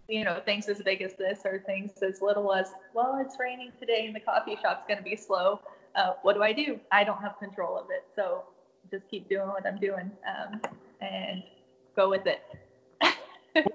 you 0.07 0.23
know, 0.23 0.41
things 0.43 0.67
as 0.67 0.81
big 0.81 1.01
as 1.01 1.13
this 1.13 1.41
or 1.45 1.59
things 1.65 1.91
as 2.01 2.21
little 2.21 2.53
as, 2.53 2.71
well, 2.93 3.19
it's 3.23 3.37
raining 3.39 3.71
today 3.79 4.05
and 4.07 4.15
the 4.15 4.19
coffee 4.19 4.57
shop's 4.61 4.85
going 4.87 4.97
to 4.97 5.03
be 5.03 5.15
slow. 5.15 5.59
Uh, 5.95 6.13
what 6.21 6.33
do 6.33 6.43
I 6.43 6.53
do? 6.53 6.79
I 6.91 7.03
don't 7.03 7.21
have 7.21 7.37
control 7.39 7.77
of 7.77 7.85
it. 7.89 8.05
So 8.15 8.43
just 8.91 9.07
keep 9.09 9.29
doing 9.29 9.47
what 9.47 9.65
I'm 9.67 9.79
doing 9.79 10.11
um, 10.27 10.61
and 11.01 11.43
go 11.95 12.10
with 12.10 12.25
it. 12.25 12.41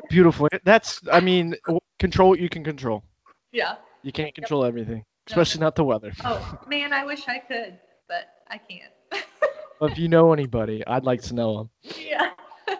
Beautiful. 0.08 0.48
That's, 0.64 1.00
I 1.10 1.20
mean, 1.20 1.56
control 1.98 2.30
what 2.30 2.40
you 2.40 2.48
can 2.48 2.64
control. 2.64 3.04
Yeah. 3.52 3.76
You 4.02 4.12
can't 4.12 4.34
control 4.34 4.62
yep. 4.62 4.68
everything, 4.68 5.04
especially 5.28 5.60
no. 5.60 5.66
not 5.66 5.76
the 5.76 5.84
weather. 5.84 6.12
Oh 6.24 6.58
man, 6.68 6.92
I 6.92 7.04
wish 7.04 7.26
I 7.26 7.38
could, 7.38 7.78
but 8.06 8.26
I 8.48 8.58
can't. 8.58 8.92
well, 9.80 9.90
if 9.90 9.98
you 9.98 10.08
know 10.08 10.32
anybody, 10.32 10.86
I'd 10.86 11.04
like 11.04 11.22
to 11.22 11.34
know 11.34 11.56
them. 11.56 11.70
Yeah. 11.98 12.30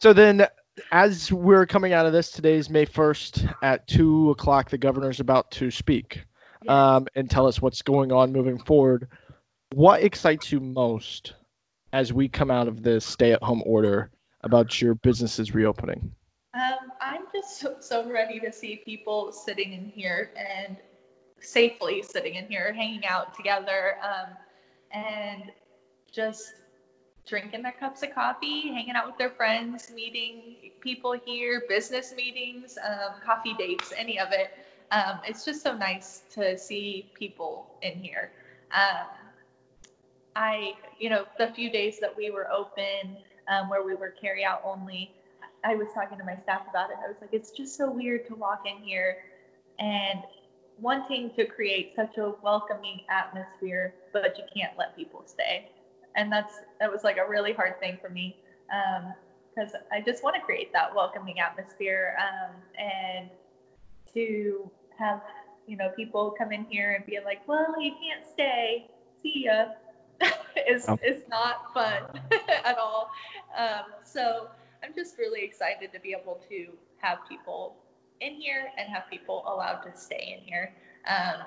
so 0.00 0.12
then, 0.12 0.46
as 0.90 1.30
we're 1.30 1.66
coming 1.66 1.92
out 1.92 2.06
of 2.06 2.12
this, 2.12 2.32
today's 2.32 2.68
May 2.68 2.84
1st 2.84 3.54
at 3.62 3.86
two 3.86 4.30
o'clock. 4.30 4.70
The 4.70 4.78
governor's 4.78 5.20
about 5.20 5.50
to 5.52 5.70
speak 5.70 6.24
yeah. 6.64 6.96
um, 6.96 7.06
and 7.14 7.30
tell 7.30 7.46
us 7.46 7.62
what's 7.62 7.82
going 7.82 8.10
on 8.10 8.32
moving 8.32 8.58
forward. 8.58 9.08
What 9.72 10.02
excites 10.02 10.50
you 10.50 10.58
most 10.58 11.34
as 11.92 12.12
we 12.12 12.28
come 12.28 12.50
out 12.50 12.66
of 12.66 12.82
this 12.82 13.04
stay-at-home 13.04 13.62
order 13.64 14.10
about 14.42 14.80
your 14.80 14.94
businesses 14.94 15.54
reopening? 15.54 16.12
Um, 16.54 16.92
I'm 17.00 17.22
just 17.32 17.58
so, 17.58 17.76
so, 17.80 18.10
ready 18.10 18.40
to 18.40 18.52
see 18.52 18.76
people 18.76 19.32
sitting 19.32 19.72
in 19.72 19.86
here 19.86 20.30
and 20.36 20.76
safely 21.40 22.02
sitting 22.02 22.34
in 22.34 22.46
here, 22.46 22.72
hanging 22.72 23.04
out 23.06 23.34
together, 23.34 23.96
um, 24.02 24.28
and 24.90 25.52
just 26.10 26.54
drinking 27.26 27.62
their 27.62 27.72
cups 27.72 28.02
of 28.02 28.14
coffee, 28.14 28.72
hanging 28.72 28.94
out 28.94 29.06
with 29.06 29.18
their 29.18 29.30
friends, 29.30 29.90
meeting 29.94 30.70
people 30.80 31.12
here, 31.12 31.62
business 31.68 32.14
meetings, 32.16 32.78
um, 32.86 33.20
coffee 33.24 33.54
dates, 33.54 33.92
any 33.96 34.18
of 34.18 34.28
it. 34.30 34.50
Um, 34.92 35.18
it's 35.26 35.44
just 35.44 35.62
so 35.62 35.76
nice 35.76 36.22
to 36.34 36.56
see 36.56 37.10
people 37.14 37.66
in 37.82 37.98
here. 37.98 38.30
Um, 38.72 39.06
I, 40.36 40.74
you 40.98 41.10
know, 41.10 41.26
the 41.38 41.48
few 41.48 41.70
days 41.70 41.98
that 42.00 42.16
we 42.16 42.30
were 42.30 42.50
open, 42.50 43.16
um, 43.48 43.68
where 43.68 43.82
we 43.82 43.94
were 43.94 44.14
carry 44.20 44.44
out 44.44 44.60
only, 44.64 45.10
I 45.64 45.74
was 45.74 45.88
talking 45.94 46.18
to 46.18 46.24
my 46.24 46.36
staff 46.42 46.62
about 46.68 46.90
it. 46.90 46.96
I 47.04 47.08
was 47.08 47.16
like, 47.20 47.30
it's 47.32 47.50
just 47.50 47.76
so 47.76 47.90
weird 47.90 48.26
to 48.28 48.34
walk 48.34 48.62
in 48.66 48.82
here 48.82 49.18
and 49.78 50.20
wanting 50.78 51.30
to 51.36 51.44
create 51.44 51.92
such 51.96 52.18
a 52.18 52.34
welcoming 52.42 53.00
atmosphere, 53.10 53.94
but 54.12 54.38
you 54.38 54.44
can't 54.54 54.72
let 54.78 54.94
people 54.94 55.24
stay. 55.26 55.68
And 56.14 56.32
that's 56.32 56.54
that 56.80 56.90
was 56.90 57.04
like 57.04 57.18
a 57.18 57.28
really 57.28 57.52
hard 57.52 57.78
thing 57.80 57.98
for 58.00 58.08
me 58.08 58.36
because 58.68 59.74
um, 59.74 59.80
I 59.92 60.00
just 60.00 60.22
want 60.22 60.34
to 60.36 60.40
create 60.40 60.72
that 60.72 60.94
welcoming 60.94 61.40
atmosphere 61.40 62.16
um, 62.18 62.54
and 62.78 63.28
to 64.14 64.70
have 64.98 65.20
you 65.66 65.76
know 65.76 65.90
people 65.90 66.34
come 66.38 66.52
in 66.52 66.64
here 66.70 66.94
and 66.94 67.04
be 67.04 67.18
like, 67.24 67.46
well, 67.46 67.74
you 67.80 67.92
can't 68.00 68.24
stay. 68.32 68.86
See 69.22 69.44
ya. 69.44 69.66
is 70.68 70.84
oh. 70.88 70.98
is 71.04 71.22
not 71.28 71.72
fun 71.72 72.02
at 72.64 72.78
all. 72.78 73.10
Um, 73.56 73.84
so 74.04 74.48
I'm 74.82 74.94
just 74.94 75.18
really 75.18 75.42
excited 75.42 75.92
to 75.92 76.00
be 76.00 76.14
able 76.18 76.40
to 76.48 76.68
have 76.98 77.18
people 77.28 77.76
in 78.20 78.34
here 78.34 78.70
and 78.78 78.88
have 78.88 79.04
people 79.10 79.44
allowed 79.46 79.82
to 79.82 79.96
stay 79.96 80.38
in 80.38 80.44
here. 80.46 80.74
Um, 81.06 81.42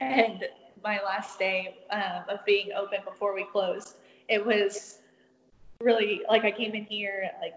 and 0.00 0.44
my 0.84 1.00
last 1.02 1.38
day 1.38 1.78
um, 1.90 2.24
of 2.28 2.44
being 2.44 2.70
open 2.76 2.98
before 3.04 3.34
we 3.34 3.44
closed, 3.44 3.96
it 4.28 4.44
was 4.44 4.98
really 5.80 6.22
like 6.28 6.44
I 6.44 6.50
came 6.50 6.74
in 6.74 6.84
here 6.84 7.30
like 7.40 7.54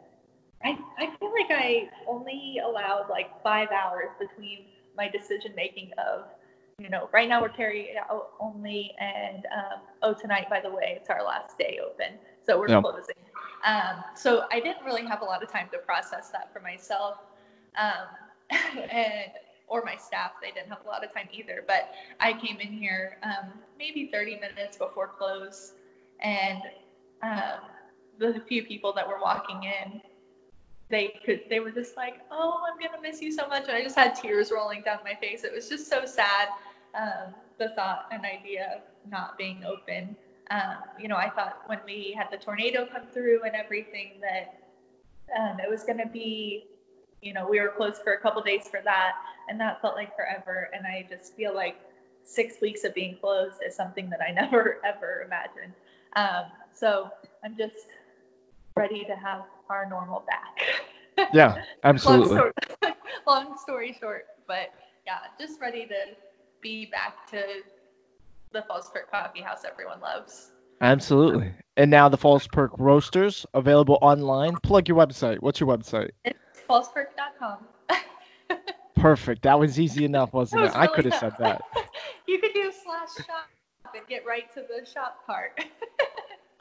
I, 0.63 0.77
I 0.97 1.15
feel 1.17 1.31
like 1.31 1.49
I 1.49 1.89
only 2.05 2.59
allowed 2.63 3.09
like 3.09 3.41
five 3.41 3.69
hours 3.71 4.09
between 4.19 4.65
my 4.97 5.07
decision 5.07 5.53
making 5.55 5.91
of 5.97 6.25
you 6.79 6.89
know, 6.89 7.09
right 7.11 7.27
now 7.27 7.41
we're 7.41 7.49
carry 7.49 7.89
out 8.09 8.31
only, 8.39 8.93
and 8.99 9.45
um, 9.45 9.81
oh, 10.01 10.13
tonight, 10.13 10.49
by 10.49 10.61
the 10.61 10.69
way, 10.69 10.97
it's 10.99 11.09
our 11.09 11.23
last 11.23 11.57
day 11.57 11.79
open, 11.85 12.17
so 12.45 12.57
we're 12.57 12.69
yeah. 12.69 12.81
closing. 12.81 13.15
Um, 13.65 14.03
so 14.15 14.45
I 14.51 14.61
didn't 14.61 14.85
really 14.85 15.05
have 15.05 15.21
a 15.21 15.25
lot 15.25 15.43
of 15.43 15.51
time 15.51 15.67
to 15.73 15.79
process 15.79 16.29
that 16.29 16.53
for 16.53 16.61
myself, 16.61 17.17
um, 17.77 18.07
and 18.91 19.31
or 19.67 19.83
my 19.83 19.97
staff. 19.97 20.31
They 20.41 20.51
didn't 20.51 20.69
have 20.69 20.85
a 20.85 20.87
lot 20.87 21.03
of 21.03 21.13
time 21.13 21.27
either. 21.31 21.63
But 21.67 21.91
I 22.19 22.33
came 22.33 22.59
in 22.59 22.71
here 22.71 23.17
um, 23.23 23.51
maybe 23.77 24.09
30 24.11 24.39
minutes 24.39 24.77
before 24.77 25.07
close, 25.07 25.73
and 26.21 26.61
um, 27.21 27.59
the 28.17 28.41
few 28.47 28.63
people 28.63 28.93
that 28.93 29.07
were 29.07 29.19
walking 29.21 29.63
in 29.63 30.01
they 30.89 31.13
could 31.25 31.41
they 31.49 31.59
were 31.59 31.71
just 31.71 31.95
like 31.95 32.21
oh 32.31 32.59
i'm 32.67 32.79
gonna 32.79 33.01
miss 33.01 33.21
you 33.21 33.31
so 33.31 33.47
much 33.47 33.63
and 33.67 33.73
i 33.73 33.81
just 33.83 33.95
had 33.95 34.15
tears 34.15 34.51
rolling 34.51 34.81
down 34.81 34.97
my 35.03 35.13
face 35.15 35.43
it 35.43 35.53
was 35.53 35.69
just 35.69 35.87
so 35.89 36.05
sad 36.05 36.49
um, 36.95 37.33
the 37.57 37.69
thought 37.69 38.05
and 38.11 38.23
idea 38.25 38.71
of 38.75 38.81
not 39.09 39.37
being 39.37 39.63
open. 39.63 40.15
Um, 40.51 40.77
you 40.99 41.07
know, 41.07 41.15
I 41.15 41.29
thought 41.29 41.61
when 41.67 41.79
we 41.85 42.15
had 42.17 42.27
the 42.31 42.37
tornado 42.37 42.87
come 42.91 43.03
through 43.13 43.43
and 43.43 43.55
everything 43.55 44.13
that 44.21 44.57
um, 45.37 45.59
it 45.59 45.69
was 45.69 45.83
to 45.83 46.07
be, 46.11 46.65
you 47.21 47.33
know, 47.33 47.47
we 47.47 47.59
were 47.59 47.73
closed 47.77 48.01
for 48.03 48.13
a 48.13 48.19
couple 48.19 48.41
days 48.41 48.67
for 48.69 48.81
that, 48.83 49.13
and 49.47 49.59
that 49.59 49.81
felt 49.81 49.95
like 49.95 50.15
forever. 50.15 50.69
And 50.73 50.87
I 50.87 51.05
just 51.07 51.35
feel 51.35 51.53
like 51.53 51.75
six 52.23 52.55
weeks 52.61 52.83
of 52.83 52.93
being 52.95 53.17
closed 53.21 53.57
is 53.65 53.75
something 53.75 54.09
that 54.09 54.21
I 54.27 54.31
never 54.33 54.79
ever 54.83 55.23
imagined. 55.25 55.73
Um, 56.15 56.45
so 56.73 57.11
I'm 57.43 57.55
just 57.55 57.85
ready 58.75 59.03
to 59.05 59.15
have 59.15 59.43
our 59.69 59.87
normal 59.89 60.25
back. 60.27 61.29
yeah, 61.33 61.63
absolutely. 61.83 62.35
long, 62.37 62.51
story, 62.81 62.93
long 63.27 63.57
story 63.57 63.97
short, 63.99 64.25
but 64.47 64.69
yeah, 65.05 65.19
just 65.39 65.59
ready 65.61 65.85
to 65.85 66.15
be 66.61 66.85
back 66.85 67.29
to 67.31 67.43
the 68.51 68.63
Falls 68.63 68.89
Perk 68.93 69.11
Coffee 69.11 69.41
House 69.41 69.63
everyone 69.69 69.99
loves. 69.99 70.51
Absolutely. 70.81 71.51
And 71.77 71.91
now 71.91 72.09
the 72.09 72.17
Falls 72.17 72.47
Perk 72.47 72.71
Roasters 72.77 73.45
available 73.53 73.97
online. 74.01 74.55
Plug 74.63 74.87
your 74.87 74.97
website. 74.97 75.39
What's 75.41 75.59
your 75.59 75.69
website? 75.69 76.11
It's. 76.23 76.39
Perfect. 78.95 79.43
That 79.43 79.59
was 79.59 79.79
easy 79.79 80.05
enough, 80.05 80.33
wasn't 80.33 80.61
was 80.61 80.71
it? 80.71 80.77
Really 80.77 80.87
I 80.87 80.93
could 80.93 81.05
have 81.05 81.15
said 81.15 81.33
that. 81.39 81.61
you 82.27 82.39
could 82.39 82.53
do 82.53 82.71
slash 82.83 83.25
shop 83.25 83.47
and 83.95 84.05
get 84.07 84.25
right 84.25 84.51
to 84.53 84.61
the 84.61 84.85
shop 84.85 85.25
part. 85.25 85.59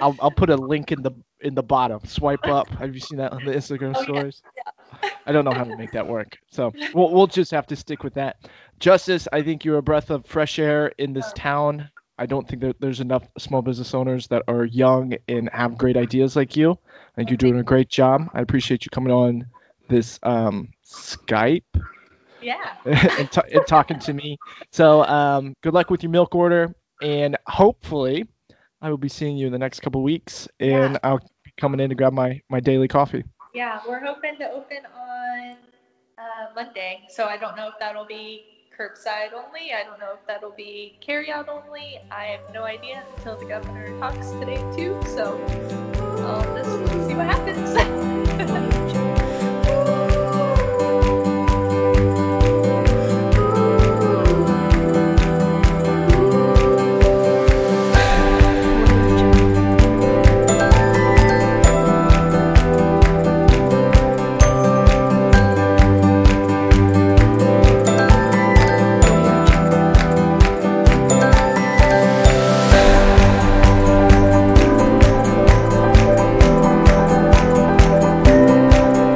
I'll 0.00 0.16
I'll 0.20 0.30
put 0.30 0.50
a 0.50 0.56
link 0.56 0.92
in 0.92 1.02
the 1.02 1.12
in 1.40 1.54
the 1.54 1.62
bottom. 1.62 2.00
Swipe 2.04 2.46
up. 2.46 2.68
Have 2.78 2.94
you 2.94 3.00
seen 3.00 3.18
that 3.18 3.32
on 3.32 3.44
the 3.44 3.52
Instagram 3.52 3.94
oh, 3.96 4.02
stories? 4.02 4.42
Yeah. 4.56 4.62
yeah. 5.02 5.10
I 5.26 5.32
don't 5.32 5.44
know 5.44 5.52
how 5.52 5.64
to 5.64 5.76
make 5.76 5.92
that 5.92 6.06
work. 6.06 6.36
So 6.50 6.72
we'll 6.94 7.10
we'll 7.10 7.26
just 7.26 7.50
have 7.50 7.66
to 7.68 7.76
stick 7.76 8.02
with 8.02 8.14
that. 8.14 8.48
Justice, 8.78 9.26
I 9.32 9.42
think 9.42 9.64
you're 9.64 9.78
a 9.78 9.82
breath 9.82 10.10
of 10.10 10.26
fresh 10.26 10.58
air 10.58 10.92
in 10.98 11.12
this 11.12 11.32
town. 11.34 11.90
I 12.18 12.26
don't 12.26 12.48
think 12.48 12.62
that 12.62 12.80
there's 12.80 13.00
enough 13.00 13.22
small 13.38 13.62
business 13.62 13.94
owners 13.94 14.26
that 14.28 14.42
are 14.48 14.64
young 14.64 15.14
and 15.28 15.48
have 15.52 15.78
great 15.78 15.96
ideas 15.96 16.34
like 16.34 16.56
you. 16.56 16.72
I 16.72 17.14
think 17.14 17.30
you're 17.30 17.36
doing 17.36 17.58
a 17.58 17.62
great 17.62 17.88
job. 17.88 18.28
I 18.34 18.40
appreciate 18.40 18.84
you 18.84 18.90
coming 18.90 19.12
on 19.12 19.46
this 19.88 20.18
um, 20.24 20.68
Skype. 20.84 21.62
Yeah. 22.42 22.74
and, 22.84 23.30
t- 23.30 23.40
and, 23.52 23.66
talking 23.66 24.00
to 24.00 24.12
me. 24.12 24.36
So 24.72 25.04
um, 25.04 25.54
good 25.62 25.74
luck 25.74 25.90
with 25.90 26.02
your 26.02 26.10
milk 26.10 26.34
order, 26.34 26.74
and 27.00 27.36
hopefully 27.46 28.26
I 28.80 28.90
will 28.90 28.98
be 28.98 29.08
seeing 29.08 29.36
you 29.36 29.46
in 29.46 29.52
the 29.52 29.58
next 29.58 29.80
couple 29.80 30.02
weeks, 30.02 30.48
and 30.60 30.94
yeah. 30.94 30.98
I'll 31.02 31.18
be 31.44 31.52
coming 31.58 31.80
in 31.80 31.88
to 31.90 31.94
grab 31.94 32.12
my 32.12 32.40
my 32.48 32.60
daily 32.60 32.88
coffee. 32.88 33.24
Yeah, 33.54 33.80
we're 33.88 34.04
hoping 34.04 34.36
to 34.38 34.50
open 34.50 34.78
on 34.94 35.56
uh, 36.18 36.54
Monday, 36.54 37.02
so 37.08 37.26
I 37.26 37.36
don't 37.36 37.56
know 37.56 37.68
if 37.68 37.74
that'll 37.80 38.06
be 38.06 38.44
curbside 38.78 39.32
only. 39.32 39.72
I 39.72 39.82
don't 39.84 39.98
know 39.98 40.12
if 40.14 40.26
that'll 40.26 40.52
be 40.52 40.96
carry 41.00 41.30
out 41.30 41.48
only. 41.48 41.98
I 42.10 42.24
have 42.26 42.54
no 42.54 42.62
idea 42.64 43.02
until 43.16 43.36
the 43.36 43.46
governor 43.46 43.98
talks 43.98 44.30
today 44.32 44.62
too. 44.76 45.00
So 45.06 45.42
I'll 46.20 46.56
just 46.56 47.08
see 47.08 47.14
what 47.14 47.26
happens. 47.26 48.74